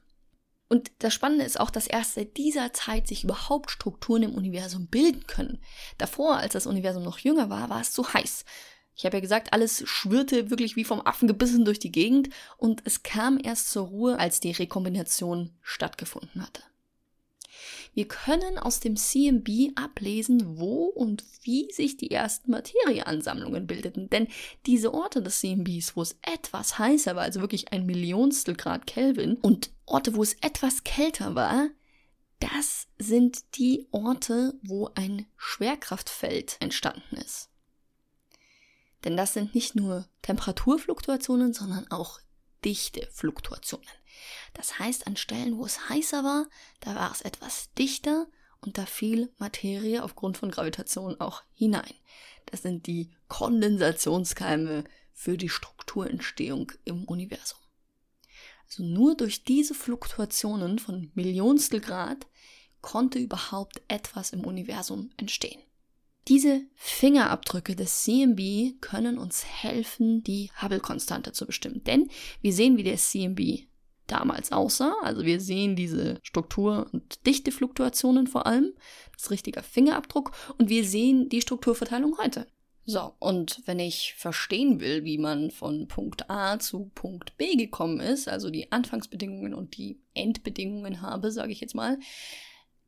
Und 0.67 0.91
das 0.99 1.13
Spannende 1.13 1.45
ist 1.45 1.57
auch, 1.57 1.69
dass 1.69 1.87
erst 1.87 2.15
seit 2.15 2.35
dieser 2.35 2.73
Zeit 2.73 3.07
sich 3.07 3.23
überhaupt 3.23 3.71
Strukturen 3.71 4.23
im 4.23 4.35
Universum 4.35 4.87
bilden 4.87 5.25
können. 5.25 5.61
Davor, 5.97 6.35
als 6.35 6.51
das 6.51 6.67
Universum 6.67 7.03
noch 7.03 7.19
jünger 7.19 7.49
war, 7.49 7.69
war 7.69 7.79
es 7.79 7.93
zu 7.93 8.13
heiß. 8.13 8.43
Ich 9.01 9.05
habe 9.07 9.17
ja 9.17 9.21
gesagt, 9.21 9.51
alles 9.51 9.81
schwirrte 9.87 10.51
wirklich 10.51 10.75
wie 10.75 10.83
vom 10.83 11.01
Affen 11.03 11.27
gebissen 11.27 11.65
durch 11.65 11.79
die 11.79 11.91
Gegend 11.91 12.29
und 12.57 12.83
es 12.85 13.01
kam 13.01 13.39
erst 13.43 13.71
zur 13.71 13.87
Ruhe, 13.87 14.19
als 14.19 14.41
die 14.41 14.51
Rekombination 14.51 15.49
stattgefunden 15.63 16.39
hatte. 16.39 16.61
wir 17.95 18.07
können 18.07 18.59
aus 18.59 18.79
dem 18.79 18.95
CMB 18.95 19.71
ablesen, 19.73 20.59
wo 20.59 20.85
und 20.85 21.23
wie 21.41 21.71
sich 21.71 21.97
die 21.97 22.11
ersten 22.11 22.51
Materieansammlungen 22.51 23.65
bildeten. 23.65 24.07
Denn 24.11 24.27
diese 24.67 24.93
Orte 24.93 25.23
des 25.23 25.39
CMBs, 25.39 25.95
wo 25.95 26.03
es 26.03 26.19
etwas 26.21 26.77
heißer 26.77 27.15
war, 27.15 27.23
also 27.23 27.41
wirklich 27.41 27.73
ein 27.73 27.87
Millionstel 27.87 28.55
Grad 28.55 28.85
Kelvin, 28.85 29.37
und 29.37 29.71
Orte, 29.87 30.13
wo 30.13 30.21
es 30.21 30.35
etwas 30.41 30.83
kälter 30.83 31.33
war, 31.33 31.69
das 32.39 32.85
sind 32.99 33.55
die 33.55 33.87
Orte, 33.89 34.53
wo 34.61 34.91
ein 34.93 35.25
Schwerkraftfeld 35.37 36.57
entstanden 36.59 37.17
ist. 37.17 37.50
Denn 39.03 39.17
das 39.17 39.33
sind 39.33 39.55
nicht 39.55 39.75
nur 39.75 40.07
Temperaturfluktuationen, 40.21 41.53
sondern 41.53 41.89
auch 41.91 42.19
Dichtefluktuationen. 42.63 43.87
Das 44.53 44.79
heißt, 44.79 45.07
an 45.07 45.17
Stellen, 45.17 45.57
wo 45.57 45.65
es 45.65 45.89
heißer 45.89 46.23
war, 46.23 46.47
da 46.79 46.95
war 46.95 47.11
es 47.11 47.21
etwas 47.21 47.73
dichter 47.73 48.27
und 48.59 48.77
da 48.77 48.85
fiel 48.85 49.33
Materie 49.37 50.03
aufgrund 50.03 50.37
von 50.37 50.51
Gravitation 50.51 51.19
auch 51.19 51.43
hinein. 51.53 51.93
Das 52.45 52.61
sind 52.61 52.85
die 52.85 53.11
Kondensationskeime 53.27 54.83
für 55.13 55.37
die 55.37 55.49
Strukturentstehung 55.49 56.71
im 56.85 57.05
Universum. 57.05 57.59
Also 58.65 58.83
nur 58.83 59.15
durch 59.15 59.43
diese 59.43 59.73
Fluktuationen 59.73 60.79
von 60.79 61.11
Millionstel 61.15 61.81
Grad 61.81 62.27
konnte 62.81 63.19
überhaupt 63.19 63.81
etwas 63.87 64.31
im 64.31 64.45
Universum 64.45 65.11
entstehen. 65.17 65.61
Diese 66.27 66.61
Fingerabdrücke 66.75 67.75
des 67.75 68.03
CMB 68.03 68.79
können 68.79 69.17
uns 69.17 69.43
helfen, 69.45 70.23
die 70.23 70.51
Hubble-Konstante 70.61 71.31
zu 71.31 71.45
bestimmen. 71.45 71.83
Denn 71.83 72.09
wir 72.41 72.53
sehen, 72.53 72.77
wie 72.77 72.83
der 72.83 72.97
CMB 72.97 73.67
damals 74.11 74.51
aussah. 74.51 74.93
Also 75.01 75.25
wir 75.25 75.39
sehen 75.39 75.75
diese 75.75 76.19
Struktur- 76.21 76.87
und 76.91 77.25
Dichtefluktuationen 77.25 78.27
vor 78.27 78.45
allem, 78.45 78.73
das 79.13 79.31
richtige 79.31 79.63
Fingerabdruck 79.63 80.31
und 80.57 80.69
wir 80.69 80.83
sehen 80.83 81.29
die 81.29 81.41
Strukturverteilung 81.41 82.17
heute. 82.17 82.47
So, 82.85 83.13
und 83.19 83.61
wenn 83.65 83.79
ich 83.79 84.15
verstehen 84.17 84.79
will, 84.79 85.03
wie 85.03 85.19
man 85.19 85.51
von 85.51 85.87
Punkt 85.87 86.29
A 86.29 86.59
zu 86.59 86.91
Punkt 86.95 87.37
B 87.37 87.55
gekommen 87.55 87.99
ist, 87.99 88.27
also 88.27 88.49
die 88.49 88.71
Anfangsbedingungen 88.71 89.53
und 89.53 89.77
die 89.77 90.01
Endbedingungen 90.15 91.01
habe, 91.01 91.31
sage 91.31 91.51
ich 91.51 91.61
jetzt 91.61 91.75
mal, 91.75 91.99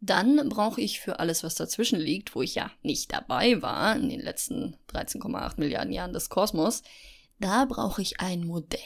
dann 0.06 0.50
brauche 0.50 0.82
ich 0.82 1.00
für 1.00 1.20
alles, 1.20 1.44
was 1.44 1.56
dazwischen 1.56 1.98
liegt, 1.98 2.36
wo 2.36 2.42
ich 2.42 2.56
ja 2.56 2.70
nicht 2.82 3.14
dabei 3.14 3.62
war 3.62 3.96
in 3.96 4.10
den 4.10 4.20
letzten 4.20 4.76
13,8 4.92 5.60
Milliarden 5.60 5.94
Jahren 5.94 6.12
des 6.12 6.30
Kosmos, 6.30 6.84
da 7.40 7.64
brauche 7.64 8.02
ich 8.02 8.20
ein 8.20 8.46
Modell. 8.46 8.80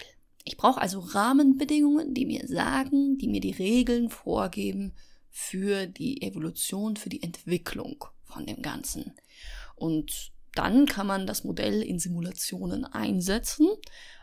Ich 0.43 0.57
brauche 0.57 0.79
also 0.79 0.99
Rahmenbedingungen, 0.99 2.13
die 2.13 2.27
mir 2.27 2.47
sagen, 2.47 3.17
die 3.17 3.27
mir 3.27 3.41
die 3.41 3.51
Regeln 3.51 4.11
vorgeben 4.11 4.93
für 5.31 5.87
die 5.87 6.21
Evolution, 6.21 6.95
für 6.97 7.09
die 7.09 7.23
Entwicklung 7.23 8.05
von 8.23 8.45
dem 8.45 8.61
Ganzen. 8.61 9.13
Und 9.75 10.31
dann 10.53 10.85
kann 10.85 11.07
man 11.07 11.25
das 11.25 11.43
Modell 11.43 11.81
in 11.81 11.97
Simulationen 11.97 12.85
einsetzen 12.85 13.67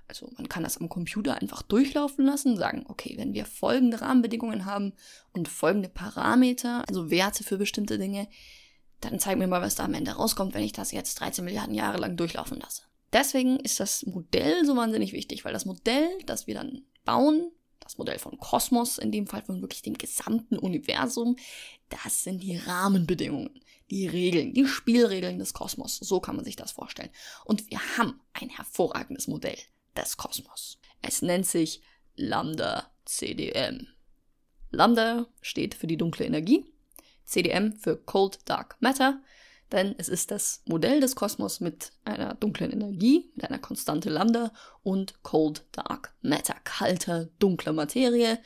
also 0.09 0.31
man 0.37 0.49
kann 0.49 0.63
das 0.63 0.79
am 0.79 0.89
Computer 0.89 1.41
einfach 1.41 1.63
durchlaufen 1.63 2.25
lassen, 2.25 2.57
sagen, 2.57 2.85
okay, 2.89 3.15
wenn 3.17 3.33
wir 3.33 3.47
folgende 3.47 4.01
Rahmenbedingungen 4.01 4.65
haben 4.65 4.93
und 5.33 5.49
folgende 5.49 5.89
Parameter, 5.89 6.85
also 6.89 7.11
Werte 7.11 7.45
für 7.45 7.59
bestimmte 7.59 7.99
Dinge, 7.99 8.29
dann 9.01 9.19
zeig 9.19 9.39
mir 9.39 9.47
mal, 9.47 9.63
was 9.63 9.75
da 9.75 9.85
am 9.85 9.95
Ende 9.95 10.13
rauskommt, 10.13 10.55
wenn 10.55 10.63
ich 10.63 10.73
das 10.73 10.93
jetzt 10.93 11.21
13 11.21 11.45
Milliarden 11.45 11.75
Jahre 11.75 11.99
lang 11.99 12.17
durchlaufen 12.17 12.61
lasse. 12.61 12.83
Deswegen 13.13 13.61
ist 13.61 13.81
das 13.81 14.05
Modell 14.07 14.65
so 14.65 14.77
wahnsinnig 14.77 15.13
wichtig, 15.13 15.45
weil 15.45 15.53
das 15.53 15.67
Modell, 15.67 16.09
das 16.27 16.47
wir 16.47 16.55
dann 16.55 16.83
bauen, 17.05 17.51
das 17.81 17.99
Modell 17.99 18.19
von 18.19 18.39
Kosmos, 18.39 18.99
in 18.99 19.13
dem 19.13 19.27
Fall 19.27 19.43
von 19.43 19.61
wirklich 19.61 19.83
dem 19.83 19.97
gesamten 19.97 20.59
Universum, 20.59 21.37
das 21.91 22.25
sind 22.25 22.43
die 22.43 22.57
Rahmenbedingungen, 22.57 23.61
die 23.91 24.09
Regeln, 24.09 24.55
die 24.55 24.67
Spielregeln 24.67 25.39
des 25.39 25.53
Kosmos. 25.53 25.99
So 25.99 26.19
kann 26.19 26.37
man 26.37 26.45
sich 26.45 26.57
das 26.57 26.73
vorstellen. 26.73 27.11
Und 27.45 27.71
wir 27.71 27.79
haben 27.99 28.21
ein 28.33 28.49
hervorragendes 28.49 29.29
Modell 29.29 29.59
des 29.97 30.17
Kosmos. 30.17 30.79
Es 31.03 31.23
nennt 31.23 31.47
sich 31.47 31.83
Lambda 32.17 32.91
CDM. 33.05 33.87
Lambda 34.71 35.27
steht 35.41 35.75
für 35.75 35.87
die 35.87 35.97
dunkle 35.97 36.27
Energie, 36.27 36.65
CDM 37.25 37.73
für 37.73 37.97
Cold 37.97 38.39
Dark 38.45 38.77
Matter, 38.81 39.21
denn 39.73 39.95
es 39.99 40.09
ist 40.09 40.31
das 40.31 40.63
Modell 40.67 41.01
des 41.01 41.17
Kosmos 41.17 41.61
mit 41.61 41.93
einer 42.05 42.35
dunklen 42.35 42.71
Energie, 42.71 43.31
mit 43.35 43.47
einer 43.47 43.59
Konstante 43.59 44.11
Lambda 44.11 44.53
und 44.83 45.23
Cold 45.23 45.65
Dark 45.73 46.15
Matter, 46.23 46.57
kalter, 46.65 47.29
dunkler 47.39 47.73
Materie. 47.73 48.39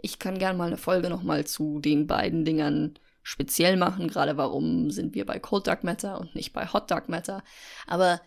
Ich 0.00 0.18
kann 0.18 0.38
gerne 0.38 0.58
mal 0.58 0.66
eine 0.66 0.76
Folge 0.76 1.08
nochmal 1.08 1.46
zu 1.46 1.80
den 1.80 2.06
beiden 2.06 2.44
Dingern 2.44 2.98
speziell 3.22 3.76
machen, 3.76 4.08
gerade 4.08 4.36
warum 4.36 4.90
sind 4.90 5.14
wir 5.14 5.24
bei 5.24 5.38
Cold 5.38 5.66
Dark 5.66 5.84
Matter 5.84 6.20
und 6.20 6.34
nicht 6.34 6.52
bei 6.52 6.66
Hot 6.66 6.90
Dark 6.90 7.08
Matter. 7.08 7.42
Aber 7.86 8.20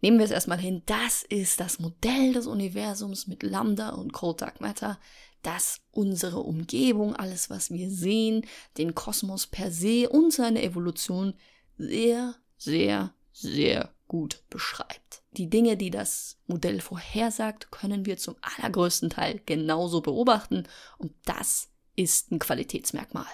Nehmen 0.00 0.18
wir 0.18 0.24
es 0.24 0.30
erstmal 0.30 0.58
hin, 0.58 0.82
das 0.86 1.24
ist 1.24 1.60
das 1.60 1.80
Modell 1.80 2.32
des 2.32 2.46
Universums 2.46 3.26
mit 3.26 3.42
Lambda 3.42 3.90
und 3.90 4.12
Cold 4.12 4.42
Dark 4.42 4.60
Matter, 4.60 4.98
das 5.42 5.80
unsere 5.90 6.40
Umgebung, 6.40 7.16
alles 7.16 7.50
was 7.50 7.70
wir 7.70 7.90
sehen, 7.90 8.46
den 8.76 8.94
Kosmos 8.94 9.46
per 9.46 9.70
se 9.70 10.08
und 10.08 10.32
seine 10.32 10.62
Evolution 10.62 11.34
sehr, 11.76 12.34
sehr, 12.56 13.12
sehr 13.32 13.92
gut 14.08 14.42
beschreibt. 14.50 15.22
Die 15.32 15.50
Dinge, 15.50 15.76
die 15.76 15.90
das 15.90 16.38
Modell 16.46 16.80
vorhersagt, 16.80 17.70
können 17.70 18.06
wir 18.06 18.16
zum 18.16 18.36
allergrößten 18.40 19.10
Teil 19.10 19.40
genauso 19.46 20.00
beobachten 20.00 20.64
und 20.96 21.12
das 21.24 21.68
ist 21.94 22.30
ein 22.32 22.38
Qualitätsmerkmal. 22.38 23.26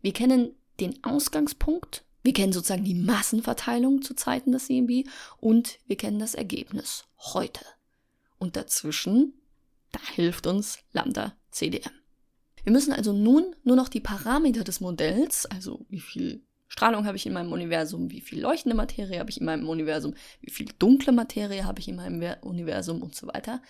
Wir 0.00 0.12
kennen 0.12 0.54
den 0.80 1.02
Ausgangspunkt 1.04 2.04
wir 2.22 2.32
kennen 2.32 2.52
sozusagen 2.52 2.84
die 2.84 2.94
Massenverteilung 2.94 4.02
zu 4.02 4.14
Zeiten 4.14 4.52
des 4.52 4.66
CMB 4.66 5.08
und 5.38 5.78
wir 5.86 5.96
kennen 5.96 6.18
das 6.18 6.34
Ergebnis 6.34 7.04
heute. 7.18 7.64
Und 8.38 8.56
dazwischen, 8.56 9.34
da 9.92 10.00
hilft 10.14 10.46
uns 10.46 10.78
Lambda 10.92 11.34
CDM. 11.50 11.90
Wir 12.64 12.72
müssen 12.72 12.92
also 12.92 13.12
nun 13.12 13.54
nur 13.64 13.76
noch 13.76 13.88
die 13.88 14.00
Parameter 14.00 14.64
des 14.64 14.80
Modells, 14.80 15.46
also 15.46 15.86
wie 15.88 16.00
viel 16.00 16.42
Strahlung 16.68 17.06
habe 17.06 17.16
ich 17.16 17.24
in 17.24 17.32
meinem 17.32 17.52
Universum, 17.52 18.10
wie 18.10 18.20
viel 18.20 18.40
leuchtende 18.40 18.76
Materie 18.76 19.18
habe 19.18 19.30
ich 19.30 19.40
in 19.40 19.46
meinem 19.46 19.68
Universum, 19.68 20.14
wie 20.42 20.50
viel 20.50 20.68
dunkle 20.78 21.12
Materie 21.12 21.64
habe 21.64 21.80
ich 21.80 21.88
in 21.88 21.96
meinem 21.96 22.22
Universum 22.42 23.02
und 23.02 23.14
so 23.14 23.26
weiter, 23.26 23.62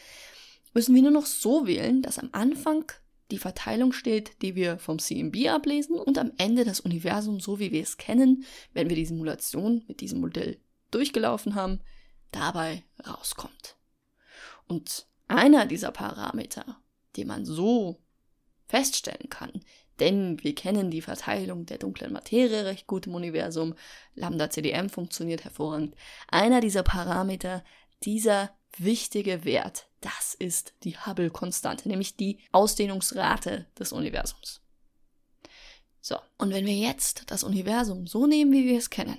müssen 0.75 0.95
wir 0.95 1.03
nur 1.03 1.13
noch 1.13 1.27
so 1.27 1.67
wählen, 1.67 2.03
dass 2.03 2.19
am 2.19 2.31
Anfang 2.33 2.91
die 3.31 3.39
Verteilung 3.39 3.93
steht, 3.93 4.41
die 4.43 4.55
wir 4.55 4.79
vom 4.79 4.99
CMB 4.99 5.49
ablesen 5.49 5.99
und 5.99 6.19
am 6.19 6.33
Ende 6.39 6.65
das 6.65 6.81
Universum, 6.81 7.41
so 7.41 7.59
wie 7.59 7.73
wir 7.73 7.83
es 7.83 7.97
kennen, 7.97 8.45
wenn 8.73 8.89
wir 8.89 8.97
die 8.97 9.07
Simulation 9.07 9.85
mit 9.87 10.01
diesem 10.01 10.21
Modell 10.21 10.59
durchgelaufen 10.91 11.55
haben, 11.55 11.81
dabei 12.33 12.85
rauskommt. 13.07 13.77
Und 14.67 15.07
einer 15.27 15.67
dieser 15.67 15.93
Parameter, 15.93 16.81
den 17.17 17.29
man 17.29 17.45
so 17.45 18.03
feststellen 18.67 19.29
kann, 19.29 19.63
denn 20.01 20.43
wir 20.43 20.55
kennen 20.55 20.91
die 20.91 21.03
Verteilung 21.03 21.67
der 21.67 21.79
dunklen 21.79 22.13
Materie 22.13 22.65
recht 22.65 22.87
gut 22.87 23.07
im 23.07 23.15
Universum, 23.15 23.75
Lambda 24.15 24.49
CDM 24.51 24.89
funktioniert 24.89 25.45
hervorragend, 25.45 25.97
einer 26.29 26.61
dieser 26.61 26.83
Parameter, 26.83 27.65
dieser 28.05 28.57
wichtige 28.77 29.45
Wert, 29.45 29.88
das 30.01 30.35
ist 30.35 30.75
die 30.85 30.97
Hubble-Konstante, 30.97 31.89
nämlich 31.89 32.17
die 32.17 32.39
Ausdehnungsrate 32.53 33.67
des 33.79 33.93
Universums. 33.93 34.61
So, 36.01 36.17
und 36.39 36.53
wenn 36.53 36.67
wir 36.67 36.77
jetzt 36.77 37.31
das 37.31 37.45
Universum 37.45 38.07
so 38.07 38.27
nehmen, 38.27 38.53
wie 38.53 38.67
wir 38.67 38.79
es 38.79 38.91
kennen, 38.91 39.19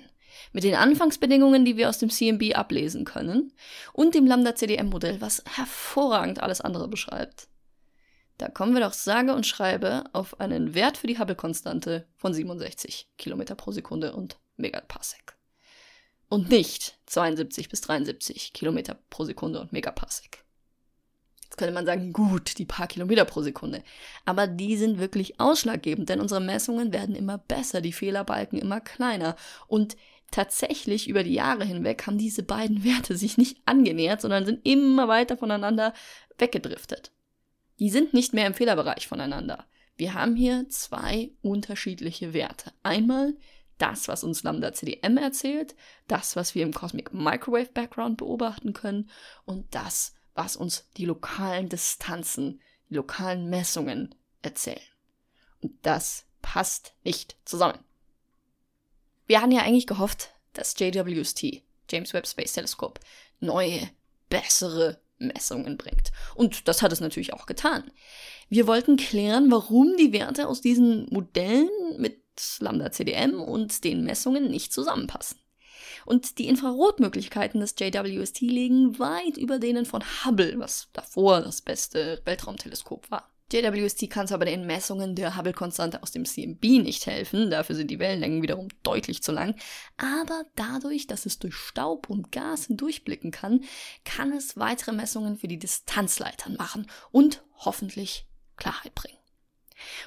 mit 0.54 0.64
den 0.64 0.76
Anfangsbedingungen, 0.76 1.66
die 1.66 1.78
wir 1.78 1.90
aus 1.90 2.00
dem 2.00 2.10
CMB 2.10 2.56
ablesen 2.56 3.04
können, 3.04 3.54
und 3.94 4.16
dem 4.16 4.26
Lambda-CDM-Modell, 4.26 5.22
was 5.22 5.44
hervorragend 5.46 6.42
alles 6.42 6.62
andere 6.62 6.88
beschreibt, 6.88 7.50
da 8.38 8.48
kommen 8.48 8.74
wir 8.74 8.82
doch 8.82 8.94
sage 8.94 9.34
und 9.34 9.46
schreibe 9.46 10.06
auf 10.14 10.40
einen 10.40 10.74
Wert 10.74 10.98
für 10.98 11.08
die 11.08 11.20
Hubble-Konstante 11.20 12.08
von 12.16 12.34
67 12.34 13.10
Kilometer 13.18 13.56
pro 13.56 13.72
Sekunde 13.72 14.16
und 14.16 14.40
Megaparsec 14.56 15.36
und 16.30 16.50
nicht 16.50 16.98
72 17.08 17.70
bis 17.70 17.82
73 17.82 18.54
Kilometer 18.54 18.98
pro 19.10 19.26
Sekunde 19.26 19.60
und 19.60 19.74
Megaparsec. 19.74 20.46
Könnte 21.60 21.74
man 21.74 21.86
sagen, 21.86 22.14
gut, 22.14 22.58
die 22.58 22.64
paar 22.64 22.88
Kilometer 22.88 23.26
pro 23.26 23.42
Sekunde. 23.42 23.84
Aber 24.24 24.48
die 24.48 24.78
sind 24.78 24.98
wirklich 24.98 25.42
ausschlaggebend, 25.42 26.08
denn 26.08 26.22
unsere 26.22 26.40
Messungen 26.40 26.94
werden 26.94 27.16
immer 27.16 27.38
besser, 27.38 27.82
die 27.82 27.92
Fehlerbalken 27.92 28.58
immer 28.58 28.80
kleiner. 28.80 29.36
Und 29.68 29.98
tatsächlich 30.32 31.10
über 31.10 31.22
die 31.22 31.34
Jahre 31.34 31.66
hinweg 31.66 32.08
haben 32.08 32.18
diese 32.18 32.44
beiden 32.44 32.84
Werte 32.86 33.18
sich 33.18 33.38
nicht 33.38 33.58
angenähert, 33.66 34.22
sondern 34.22 34.46
sind 34.46 34.66
immer 34.66 35.10
weiter 35.10 35.36
voneinander 35.36 35.94
weggedriftet. 36.38 37.12
Die 37.78 37.90
sind 37.90 38.14
nicht 38.14 38.34
mehr 38.34 38.48
im 38.48 38.54
Fehlerbereich 38.54 39.10
voneinander. 39.10 39.66
Wir 39.98 40.14
haben 40.14 40.38
hier 40.38 40.66
zwei 40.70 41.32
unterschiedliche 41.42 42.34
Werte. 42.34 42.72
Einmal 42.84 43.34
das, 43.80 44.08
was 44.08 44.24
uns 44.24 44.44
Lambda 44.44 44.72
CDM 44.72 45.18
erzählt, 45.18 45.76
das, 46.08 46.38
was 46.38 46.56
wir 46.56 46.64
im 46.64 46.74
Cosmic 46.74 47.14
Microwave 47.14 47.72
Background 47.74 48.16
beobachten 48.16 48.72
können 48.72 49.10
und 49.44 49.66
das, 49.76 50.14
was 50.34 50.56
uns 50.56 50.88
die 50.98 51.06
lokalen 51.06 51.70
Distanzen, 51.70 52.62
die 52.90 52.96
lokalen 52.96 53.50
Messungen 53.50 54.16
erzählen. 54.42 54.80
Und 55.62 55.74
das 55.82 56.26
passt 56.42 56.94
nicht 57.04 57.38
zusammen. 57.46 57.80
Wir 59.28 59.42
hatten 59.42 59.52
ja 59.52 59.62
eigentlich 59.62 59.88
gehofft, 59.88 60.30
dass 60.54 60.78
JWST, 60.78 61.62
James 61.90 62.14
Webb 62.14 62.28
Space 62.28 62.54
Telescope, 62.54 63.00
neue, 63.40 63.90
bessere 64.30 65.02
Messungen 65.20 65.78
bringt. 65.78 66.12
Und 66.36 66.68
das 66.68 66.82
hat 66.82 66.92
es 66.92 67.02
natürlich 67.02 67.34
auch 67.34 67.46
getan. 67.46 67.92
Wir 68.50 68.68
wollten 68.68 68.98
klären, 68.98 69.52
warum 69.52 69.98
die 69.98 70.14
Werte 70.14 70.48
aus 70.48 70.62
diesen 70.62 71.08
Modellen 71.12 71.70
mit 71.98 72.22
Lambda 72.60 72.92
CDM 72.92 73.42
und 73.42 73.84
den 73.84 74.04
Messungen 74.04 74.50
nicht 74.50 74.72
zusammenpassen. 74.72 75.40
Und 76.06 76.38
die 76.38 76.48
Infrarotmöglichkeiten 76.48 77.60
des 77.60 77.76
JWST 77.78 78.42
liegen 78.42 79.00
weit 79.00 79.38
über 79.38 79.60
denen 79.60 79.86
von 79.86 80.04
Hubble, 80.26 80.56
was 80.58 80.90
davor 80.94 81.42
das 81.42 81.62
beste 81.62 82.22
Weltraumteleskop 82.26 83.10
war. 83.12 83.30
JWST 83.52 84.12
kann 84.12 84.28
zwar 84.28 84.38
bei 84.38 84.46
den 84.46 84.68
Messungen 84.68 85.16
der 85.16 85.36
Hubble-Konstante 85.36 86.04
aus 86.04 86.12
dem 86.12 86.26
CMB 86.26 86.64
nicht 86.84 87.08
helfen, 87.08 87.50
dafür 87.50 87.76
sind 87.76 87.90
die 87.90 87.98
Wellenlängen 87.98 88.44
wiederum 88.44 88.68
deutlich 88.84 89.24
zu 89.24 89.32
lang, 89.32 89.56
aber 89.98 90.44
dadurch, 90.56 91.08
dass 91.08 91.26
es 91.26 91.40
durch 91.40 91.56
Staub 91.56 92.10
und 92.12 92.32
Gas 92.32 92.68
hindurchblicken 92.68 93.32
kann, 93.32 93.62
kann 94.06 94.34
es 94.34 94.58
weitere 94.58 94.92
Messungen 94.92 95.36
für 95.36 95.48
die 95.48 95.58
Distanzleitern 95.58 96.58
machen 96.58 96.86
und 97.12 97.44
hoffentlich 97.56 98.28
Klarheit 98.56 98.94
bringen. 98.94 99.19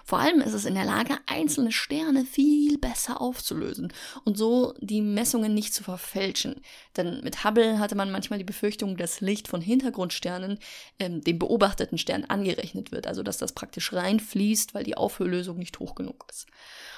Vor 0.05 0.19
allem 0.19 0.41
ist 0.41 0.55
es 0.55 0.65
in 0.65 0.75
der 0.75 0.85
Lage, 0.85 1.17
einzelne 1.27 1.73
Sterne 1.73 2.25
viel 2.25 2.79
besser 2.79 3.21
aufzulösen 3.21 3.93
und 4.25 4.37
so 4.37 4.75
die 4.81 5.01
Messungen 5.01 5.55
nicht 5.55 5.75
zu 5.75 5.85
verfälschen. 5.85 6.61
Denn 6.97 7.21
mit 7.23 7.45
Hubble 7.45 7.79
hatte 7.79 7.95
man 7.95 8.11
manchmal 8.11 8.39
die 8.39 8.45
Befürchtung, 8.45 8.97
dass 8.97 9.21
Licht 9.21 9.49
von 9.49 9.61
Hintergrundsternen 9.61 10.59
ähm, 10.99 11.23
dem 11.23 11.39
beobachteten 11.39 11.99
Stern 11.99 12.25
angerechnet 12.25 12.93
wird, 12.93 13.07
also 13.07 13.23
dass 13.23 13.39
das 13.39 13.53
praktisch 13.53 13.93
reinfließt, 13.93 14.75
weil 14.75 14.85
die 14.85 14.97
Auflösung 14.97 15.59
nicht 15.59 15.79
hoch 15.79 15.95
genug 15.95 16.27
ist. 16.31 16.47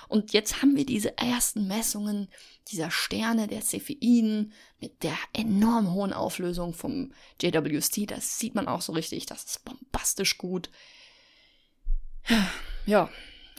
Und 0.08 0.32
jetzt 0.32 0.62
haben 0.62 0.76
wir 0.76 0.86
diese 0.86 1.16
ersten 1.18 1.66
Messungen 1.66 2.28
dieser 2.68 2.90
Sterne, 2.90 3.46
der 3.46 3.62
Cepheiden, 3.62 4.52
mit 4.80 5.02
der 5.02 5.16
enorm 5.32 5.92
hohen 5.92 6.12
Auflösung 6.12 6.74
vom 6.74 7.12
JWST. 7.40 8.10
Das 8.10 8.38
sieht 8.38 8.54
man 8.54 8.68
auch 8.68 8.82
so 8.82 8.92
richtig, 8.92 9.26
das 9.26 9.44
ist 9.44 9.64
bombastisch 9.64 10.38
gut. 10.38 10.70
Ja, 12.86 13.08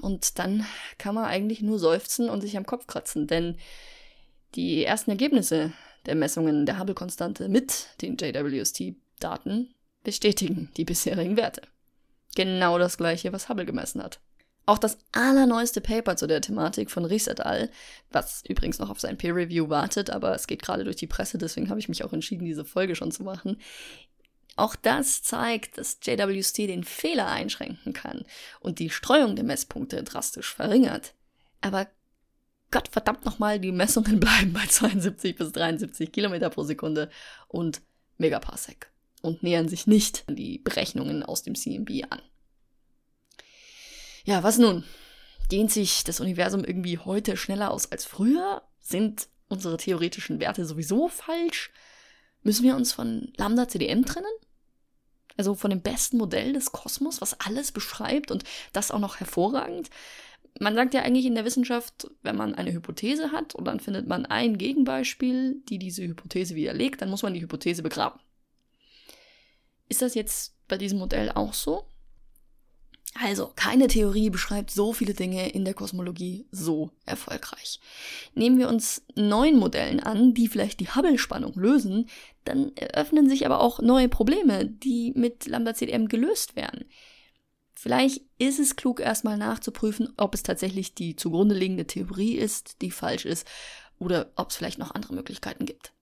und 0.02 0.38
dann 0.40 0.66
kann 0.98 1.16
man 1.16 1.26
eigentlich 1.26 1.62
nur 1.62 1.80
seufzen 1.80 2.30
und 2.30 2.42
sich 2.42 2.58
am 2.58 2.66
Kopf 2.66 2.88
kratzen, 2.88 3.28
denn 3.28 3.58
die 4.56 4.84
ersten 4.84 5.12
Ergebnisse 5.12 5.74
der 6.06 6.16
Messungen 6.16 6.66
der 6.66 6.80
Hubble-Konstante 6.80 7.50
mit 7.50 7.88
den 8.02 8.18
JWST-Daten 8.18 9.74
bestätigen 10.04 10.70
die 10.78 10.86
bisherigen 10.86 11.38
Werte. 11.38 11.62
Genau 12.36 12.78
das 12.78 12.98
gleiche, 12.98 13.34
was 13.34 13.50
Hubble 13.50 13.66
gemessen 13.66 14.04
hat. 14.04 14.20
Auch 14.68 14.78
das 14.78 14.98
allerneueste 15.12 15.80
Paper 15.80 16.16
zu 16.16 16.26
der 16.26 16.42
Thematik 16.42 16.90
von 16.90 17.06
Ries 17.06 17.28
et 17.28 17.40
al., 17.40 17.70
was 18.12 18.44
übrigens 18.48 18.80
noch 18.80 18.90
auf 18.90 19.00
sein 19.00 19.18
Peer 19.18 19.36
Review 19.36 19.70
wartet, 19.70 20.10
aber 20.10 20.34
es 20.34 20.48
geht 20.48 20.64
gerade 20.64 20.84
durch 20.84 20.96
die 20.96 21.08
Presse, 21.08 21.38
deswegen 21.38 21.70
habe 21.70 21.80
ich 21.80 21.90
mich 21.90 22.04
auch 22.04 22.14
entschieden, 22.14 22.46
diese 22.46 22.66
Folge 22.66 22.96
schon 22.96 23.12
zu 23.12 23.24
machen, 23.24 23.58
auch 24.56 24.76
das 24.76 25.22
zeigt, 25.22 25.78
dass 25.78 26.00
JWST 26.02 26.60
den 26.60 26.84
Fehler 26.84 27.28
einschränken 27.28 27.94
kann 27.94 28.26
und 28.60 28.80
die 28.80 28.90
Streuung 28.90 29.36
der 29.36 29.46
Messpunkte 29.46 30.04
drastisch 30.04 30.54
verringert. 30.54 31.14
Aber 31.62 31.88
Gott 32.72 32.88
verdammt 32.88 33.26
nochmal, 33.26 33.60
die 33.60 33.72
Messungen 33.72 34.20
bleiben 34.20 34.54
bei 34.54 34.66
72 34.66 35.36
bis 35.36 35.52
73 35.52 36.12
Kilometer 36.12 36.50
pro 36.50 36.64
Sekunde 36.64 37.10
und 37.48 37.82
Megaparsec 38.18 38.92
und 39.22 39.44
nähern 39.44 39.68
sich 39.68 39.88
nicht 39.88 40.24
an 40.28 40.36
die 40.36 40.60
Berechnungen 40.60 41.24
aus 41.24 41.44
dem 41.44 41.56
CMB 41.56 42.04
an. 42.10 42.22
Ja, 44.24 44.44
was 44.44 44.58
nun? 44.58 44.84
Dehnt 45.52 45.72
sich 45.72 46.04
das 46.04 46.20
Universum 46.20 46.64
irgendwie 46.64 46.98
heute 46.98 47.38
schneller 47.38 47.72
aus 47.72 47.92
als 47.92 48.06
früher? 48.06 48.64
Sind 48.80 49.28
unsere 49.48 49.78
theoretischen 49.78 50.40
Werte 50.40 50.66
sowieso 50.66 51.08
falsch? 51.10 51.72
Müssen 52.42 52.64
wir 52.64 52.76
uns 52.76 52.94
von 52.94 53.32
Lambda 53.38 53.68
CDM 53.68 54.06
trennen? 54.06 54.26
Also 55.38 55.56
von 55.56 55.70
dem 55.70 55.82
besten 55.82 56.18
Modell 56.18 56.54
des 56.54 56.72
Kosmos, 56.72 57.22
was 57.22 57.40
alles 57.40 57.72
beschreibt 57.72 58.32
und 58.32 58.44
das 58.74 58.92
auch 58.92 59.00
noch 59.00 59.20
hervorragend. 59.20 59.90
Man 60.60 60.76
sagt 60.76 60.94
ja 60.94 61.02
eigentlich 61.02 61.26
in 61.26 61.36
der 61.36 61.44
Wissenschaft, 61.44 62.10
wenn 62.22 62.38
man 62.38 62.56
eine 62.56 62.72
Hypothese 62.72 63.32
hat 63.32 63.56
und 63.56 63.66
dann 63.66 63.82
findet 63.82 64.08
man 64.08 64.26
ein 64.26 64.58
Gegenbeispiel, 64.58 65.62
die 65.68 65.80
diese 65.80 66.04
Hypothese 66.04 66.56
widerlegt, 66.56 67.02
dann 67.02 67.10
muss 67.10 67.24
man 67.24 67.34
die 67.34 67.42
Hypothese 67.42 67.84
begraben. 67.84 68.20
Ist 69.90 70.02
das 70.02 70.16
jetzt 70.16 70.56
bei 70.68 70.78
diesem 70.78 71.00
Modell 71.00 71.32
auch 71.32 71.54
so? 71.54 71.86
Also, 73.18 73.50
keine 73.56 73.88
Theorie 73.88 74.30
beschreibt 74.30 74.72
so 74.72 74.92
viele 74.92 75.14
Dinge 75.14 75.50
in 75.50 75.64
der 75.64 75.74
Kosmologie 75.74 76.46
so 76.52 76.92
erfolgreich. 77.06 77.80
Nehmen 78.34 78.60
wir 78.60 78.68
uns 78.68 79.04
neuen 79.16 79.58
Modellen 79.58 80.02
an, 80.02 80.34
die 80.34 80.50
vielleicht 80.50 80.82
die 80.82 80.90
Hubble-Spannung 80.90 81.54
lösen, 81.56 82.10
dann 82.44 82.76
eröffnen 82.76 83.30
sich 83.30 83.46
aber 83.46 83.62
auch 83.62 83.80
neue 83.80 84.10
Probleme, 84.10 84.66
die 84.66 85.14
mit 85.16 85.48
Lambda 85.48 85.74
CDM 85.74 86.10
gelöst 86.10 86.58
werden. 86.58 86.84
Vielleicht 87.74 88.22
ist 88.38 88.60
es 88.60 88.76
klug, 88.76 89.00
erstmal 89.00 89.38
nachzuprüfen, 89.38 90.12
ob 90.18 90.34
es 90.34 90.44
tatsächlich 90.44 90.94
die 90.94 91.16
zugrunde 91.16 91.56
liegende 91.56 91.88
Theorie 91.88 92.36
ist, 92.36 92.82
die 92.82 92.92
falsch 92.92 93.24
ist, 93.26 93.48
oder 93.98 94.34
ob 94.36 94.50
es 94.50 94.58
vielleicht 94.58 94.78
noch 94.78 94.94
andere 94.94 95.14
Möglichkeiten 95.14 95.66
gibt. 95.66 95.95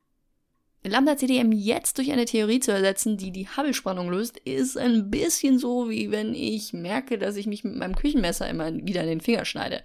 Lambda-CDM 0.84 1.52
jetzt 1.54 1.98
durch 1.98 2.12
eine 2.12 2.26
Theorie 2.26 2.60
zu 2.60 2.72
ersetzen, 2.72 3.16
die 3.18 3.32
die 3.32 3.48
Hubble-Spannung 3.48 4.10
löst, 4.10 4.38
ist 4.38 4.78
ein 4.78 5.10
bisschen 5.10 5.58
so, 5.58 5.90
wie 5.90 6.12
wenn 6.12 6.36
ich 6.36 6.74
merke, 6.74 7.18
dass 7.18 7.38
ich 7.38 7.48
mich 7.48 7.64
mit 7.64 7.76
meinem 7.76 7.96
Küchenmesser 7.96 8.50
immer 8.50 8.74
wieder 8.74 9.02
in 9.02 9.08
den 9.08 9.22
Finger 9.22 9.46
schneide. 9.46 9.82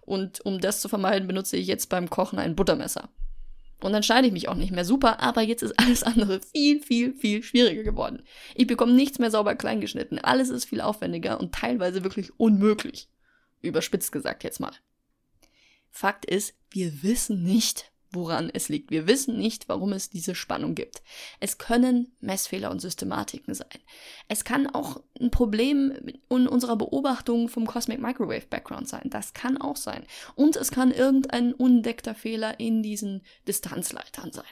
Und 0.00 0.44
um 0.44 0.60
das 0.60 0.80
zu 0.80 0.88
vermeiden, 0.88 1.28
benutze 1.28 1.56
ich 1.56 1.68
jetzt 1.68 1.88
beim 1.88 2.10
Kochen 2.10 2.38
ein 2.40 2.56
Buttermesser. 2.56 3.10
Und 3.80 3.92
dann 3.92 4.02
schneide 4.02 4.26
ich 4.26 4.32
mich 4.32 4.48
auch 4.48 4.56
nicht 4.56 4.72
mehr 4.72 4.84
super, 4.84 5.20
aber 5.20 5.40
jetzt 5.40 5.62
ist 5.62 5.78
alles 5.78 6.02
andere 6.02 6.40
viel, 6.40 6.82
viel, 6.82 7.14
viel 7.14 7.42
schwieriger 7.42 7.82
geworden. 7.82 8.24
Ich 8.54 8.66
bekomme 8.66 8.92
nichts 8.92 9.18
mehr 9.18 9.30
sauber 9.30 9.54
kleingeschnitten. 9.54 10.18
Alles 10.18 10.50
ist 10.50 10.66
viel 10.66 10.80
aufwendiger 10.80 11.40
und 11.40 11.54
teilweise 11.54 12.04
wirklich 12.04 12.38
unmöglich. 12.38 13.08
Überspitzt 13.62 14.12
gesagt 14.12 14.44
jetzt 14.44 14.60
mal. 14.60 14.72
Fakt 15.90 16.24
ist, 16.24 16.54
wir 16.70 17.02
wissen 17.02 17.42
nicht, 17.42 17.90
woran 18.12 18.50
es 18.52 18.68
liegt. 18.68 18.90
Wir 18.90 19.06
wissen 19.06 19.38
nicht, 19.38 19.68
warum 19.68 19.92
es 19.92 20.10
diese 20.10 20.34
Spannung 20.34 20.74
gibt. 20.74 21.02
Es 21.38 21.58
können 21.58 22.12
Messfehler 22.20 22.70
und 22.70 22.80
Systematiken 22.80 23.54
sein. 23.54 23.78
Es 24.28 24.44
kann 24.44 24.66
auch 24.66 25.00
ein 25.20 25.30
Problem 25.30 25.92
in 26.28 26.48
unserer 26.48 26.76
Beobachtung 26.76 27.48
vom 27.48 27.66
Cosmic 27.66 28.00
Microwave 28.00 28.46
Background 28.48 28.88
sein. 28.88 29.10
Das 29.10 29.32
kann 29.32 29.58
auch 29.58 29.76
sein. 29.76 30.04
Und 30.34 30.56
es 30.56 30.70
kann 30.70 30.90
irgendein 30.90 31.52
undeckter 31.52 32.14
Fehler 32.14 32.58
in 32.58 32.82
diesen 32.82 33.22
Distanzleitern 33.46 34.32
sein. 34.32 34.44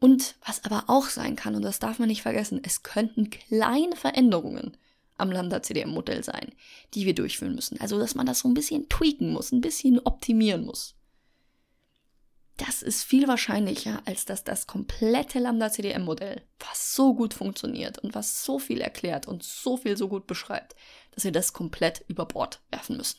Und 0.00 0.36
was 0.44 0.64
aber 0.64 0.84
auch 0.88 1.08
sein 1.08 1.36
kann, 1.36 1.54
und 1.54 1.62
das 1.62 1.78
darf 1.78 1.98
man 1.98 2.08
nicht 2.08 2.22
vergessen, 2.22 2.60
es 2.62 2.82
könnten 2.82 3.30
kleine 3.30 3.96
Veränderungen 3.96 4.76
am 5.16 5.30
Lambda-CDM-Modell 5.30 6.24
sein, 6.24 6.52
die 6.92 7.06
wir 7.06 7.14
durchführen 7.14 7.54
müssen. 7.54 7.80
Also, 7.80 7.98
dass 7.98 8.16
man 8.16 8.26
das 8.26 8.40
so 8.40 8.48
ein 8.48 8.54
bisschen 8.54 8.88
tweaken 8.88 9.32
muss, 9.32 9.52
ein 9.52 9.60
bisschen 9.60 10.00
optimieren 10.00 10.64
muss 10.64 10.96
das 12.56 12.82
ist 12.82 13.02
viel 13.02 13.26
wahrscheinlicher, 13.26 14.00
als 14.04 14.26
dass 14.26 14.44
das 14.44 14.66
komplette 14.66 15.40
Lambda-CDM-Modell, 15.40 16.42
was 16.60 16.94
so 16.94 17.14
gut 17.14 17.34
funktioniert 17.34 17.98
und 17.98 18.14
was 18.14 18.44
so 18.44 18.58
viel 18.58 18.80
erklärt 18.80 19.26
und 19.26 19.42
so 19.42 19.76
viel 19.76 19.96
so 19.96 20.08
gut 20.08 20.26
beschreibt, 20.26 20.76
dass 21.12 21.24
wir 21.24 21.32
das 21.32 21.52
komplett 21.52 22.04
über 22.06 22.26
Bord 22.26 22.60
werfen 22.70 22.96
müssen. 22.96 23.18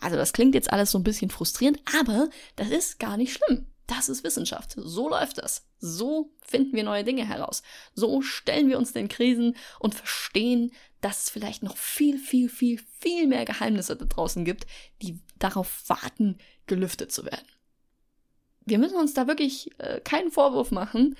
Also 0.00 0.16
das 0.16 0.32
klingt 0.32 0.54
jetzt 0.54 0.72
alles 0.72 0.92
so 0.92 0.98
ein 0.98 1.04
bisschen 1.04 1.30
frustrierend, 1.30 1.80
aber 1.98 2.28
das 2.54 2.70
ist 2.70 3.00
gar 3.00 3.16
nicht 3.16 3.32
schlimm. 3.32 3.66
Das 3.88 4.08
ist 4.08 4.22
Wissenschaft. 4.22 4.74
So 4.76 5.08
läuft 5.08 5.38
das. 5.38 5.66
So 5.78 6.30
finden 6.42 6.76
wir 6.76 6.84
neue 6.84 7.04
Dinge 7.04 7.26
heraus. 7.26 7.62
So 7.94 8.20
stellen 8.20 8.68
wir 8.68 8.78
uns 8.78 8.92
den 8.92 9.08
Krisen 9.08 9.56
und 9.80 9.94
verstehen, 9.94 10.72
dass 11.00 11.24
es 11.24 11.30
vielleicht 11.30 11.62
noch 11.62 11.76
viel, 11.76 12.18
viel, 12.18 12.48
viel, 12.48 12.80
viel 13.00 13.26
mehr 13.26 13.44
Geheimnisse 13.44 13.96
da 13.96 14.04
draußen 14.04 14.44
gibt, 14.44 14.66
die 15.00 15.20
darauf 15.38 15.88
warten, 15.88 16.38
gelüftet 16.68 17.12
zu 17.12 17.24
werden. 17.24 17.46
Wir 18.64 18.78
müssen 18.78 18.96
uns 18.96 19.14
da 19.14 19.26
wirklich 19.26 19.70
äh, 19.78 20.00
keinen 20.00 20.30
Vorwurf 20.30 20.70
machen. 20.70 21.16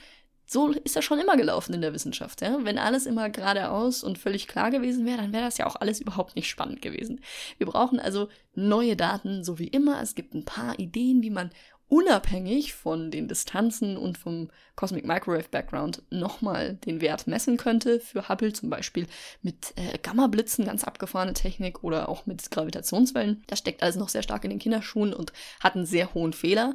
So 0.46 0.70
ist 0.70 0.96
das 0.96 1.04
schon 1.04 1.18
immer 1.18 1.37
gelaufen 1.37 1.74
in 1.74 1.82
der 1.82 1.92
Wissenschaft. 1.92 2.40
Ja? 2.40 2.64
Wenn 2.64 2.78
alles 2.78 3.04
immer 3.06 3.28
geradeaus 3.28 4.02
und 4.02 4.18
völlig 4.18 4.48
klar 4.48 4.70
gewesen 4.70 5.04
wäre, 5.04 5.18
dann 5.18 5.32
wäre 5.32 5.44
das 5.44 5.58
ja 5.58 5.66
auch 5.66 5.76
alles 5.76 6.00
überhaupt 6.00 6.37
nicht 6.37 6.48
spannend 6.48 6.80
gewesen. 6.80 7.20
Wir 7.58 7.66
brauchen 7.66 8.00
also 8.00 8.28
neue 8.54 8.96
Daten, 8.96 9.44
so 9.44 9.58
wie 9.58 9.68
immer. 9.68 10.00
Es 10.00 10.14
gibt 10.14 10.34
ein 10.34 10.44
paar 10.44 10.78
Ideen, 10.78 11.22
wie 11.22 11.30
man 11.30 11.50
unabhängig 11.88 12.74
von 12.74 13.11
den 13.11 13.29
Distanzen 13.29 13.96
und 13.96 14.18
vom 14.18 14.51
Cosmic 14.77 15.07
Microwave 15.07 15.48
Background 15.51 16.03
nochmal 16.11 16.74
den 16.74 17.01
Wert 17.01 17.27
messen 17.27 17.57
könnte. 17.57 18.01
Für 18.01 18.29
Hubble 18.29 18.53
zum 18.53 18.70
Beispiel 18.70 19.07
mit 19.42 19.72
äh, 19.77 19.98
Gamma-Blitzen, 19.98 20.66
ganz 20.66 20.85
abgefahrene 20.85 21.33
Technik 21.33 21.83
oder 21.83 22.09
auch 22.09 22.27
mit 22.27 22.51
Gravitationswellen. 22.51 23.42
Das 23.46 23.59
steckt 23.59 23.83
alles 23.83 23.96
noch 23.96 24.09
sehr 24.09 24.22
stark 24.22 24.44
in 24.44 24.51
den 24.51 24.59
Kinderschuhen 24.59 25.14
und 25.14 25.33
hat 25.61 25.74
einen 25.74 25.87
sehr 25.87 26.14
hohen 26.14 26.33
Fehler. 26.33 26.74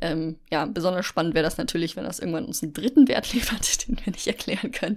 Ähm, 0.00 0.38
ja, 0.50 0.64
besonders 0.66 1.06
spannend 1.06 1.34
wäre 1.34 1.42
das 1.42 1.58
natürlich, 1.58 1.96
wenn 1.96 2.04
das 2.04 2.20
irgendwann 2.20 2.44
uns 2.44 2.62
einen 2.62 2.72
dritten 2.72 3.08
Wert 3.08 3.32
liefert, 3.32 3.86
den 3.86 3.98
wir 4.04 4.12
nicht 4.12 4.26
erklären 4.26 4.70
können. 4.70 4.96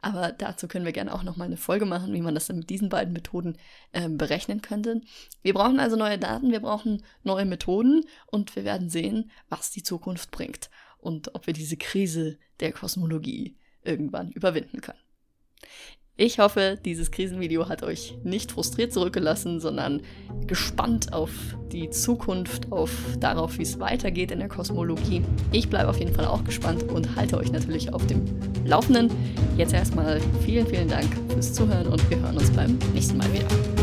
Aber 0.00 0.32
dazu 0.32 0.68
können 0.68 0.84
wir 0.84 0.92
gerne 0.92 1.12
auch 1.12 1.22
nochmal 1.22 1.46
eine 1.46 1.56
Folge 1.56 1.84
machen, 1.84 2.14
wie 2.14 2.22
man 2.22 2.34
das 2.34 2.46
dann 2.46 2.58
mit 2.58 2.70
diesen 2.70 2.88
beiden 2.88 3.12
Methoden 3.12 3.58
ähm, 3.92 4.16
berechnen 4.16 4.62
könnte. 4.62 5.02
Wir 5.42 5.54
brauchen 5.54 5.80
also 5.80 5.96
neue 5.96 6.18
Daten, 6.18 6.50
wir 6.50 6.60
brauchen 6.60 7.02
neue 7.22 7.44
Methoden 7.44 8.04
und 8.26 8.54
wir 8.56 8.64
werden 8.64 8.88
sehen, 8.88 9.30
was 9.48 9.70
die 9.70 9.82
Zukunft 9.82 10.30
bringt 10.30 10.70
und 10.98 11.34
ob 11.34 11.46
wir 11.46 11.54
diese 11.54 11.76
Krise 11.76 12.38
der 12.60 12.72
Kosmologie 12.72 13.56
irgendwann 13.82 14.30
überwinden 14.32 14.80
können. 14.80 14.98
Ich 16.20 16.40
hoffe, 16.40 16.76
dieses 16.84 17.12
Krisenvideo 17.12 17.68
hat 17.68 17.84
euch 17.84 18.18
nicht 18.24 18.50
frustriert 18.50 18.92
zurückgelassen, 18.92 19.60
sondern 19.60 20.02
gespannt 20.48 21.12
auf 21.12 21.30
die 21.70 21.90
Zukunft, 21.90 22.72
auf 22.72 22.90
darauf, 23.20 23.56
wie 23.56 23.62
es 23.62 23.78
weitergeht 23.78 24.32
in 24.32 24.40
der 24.40 24.48
Kosmologie. 24.48 25.22
Ich 25.52 25.70
bleibe 25.70 25.88
auf 25.88 25.98
jeden 26.00 26.12
Fall 26.12 26.24
auch 26.24 26.42
gespannt 26.42 26.82
und 26.90 27.14
halte 27.14 27.38
euch 27.38 27.52
natürlich 27.52 27.94
auf 27.94 28.04
dem 28.08 28.24
Laufenden. 28.64 29.12
Jetzt 29.56 29.72
erstmal 29.72 30.20
vielen, 30.44 30.66
vielen 30.66 30.88
Dank 30.88 31.06
fürs 31.28 31.52
Zuhören 31.52 31.86
und 31.86 32.10
wir 32.10 32.18
hören 32.18 32.36
uns 32.36 32.50
beim 32.50 32.76
nächsten 32.94 33.16
Mal 33.16 33.32
wieder. 33.32 33.77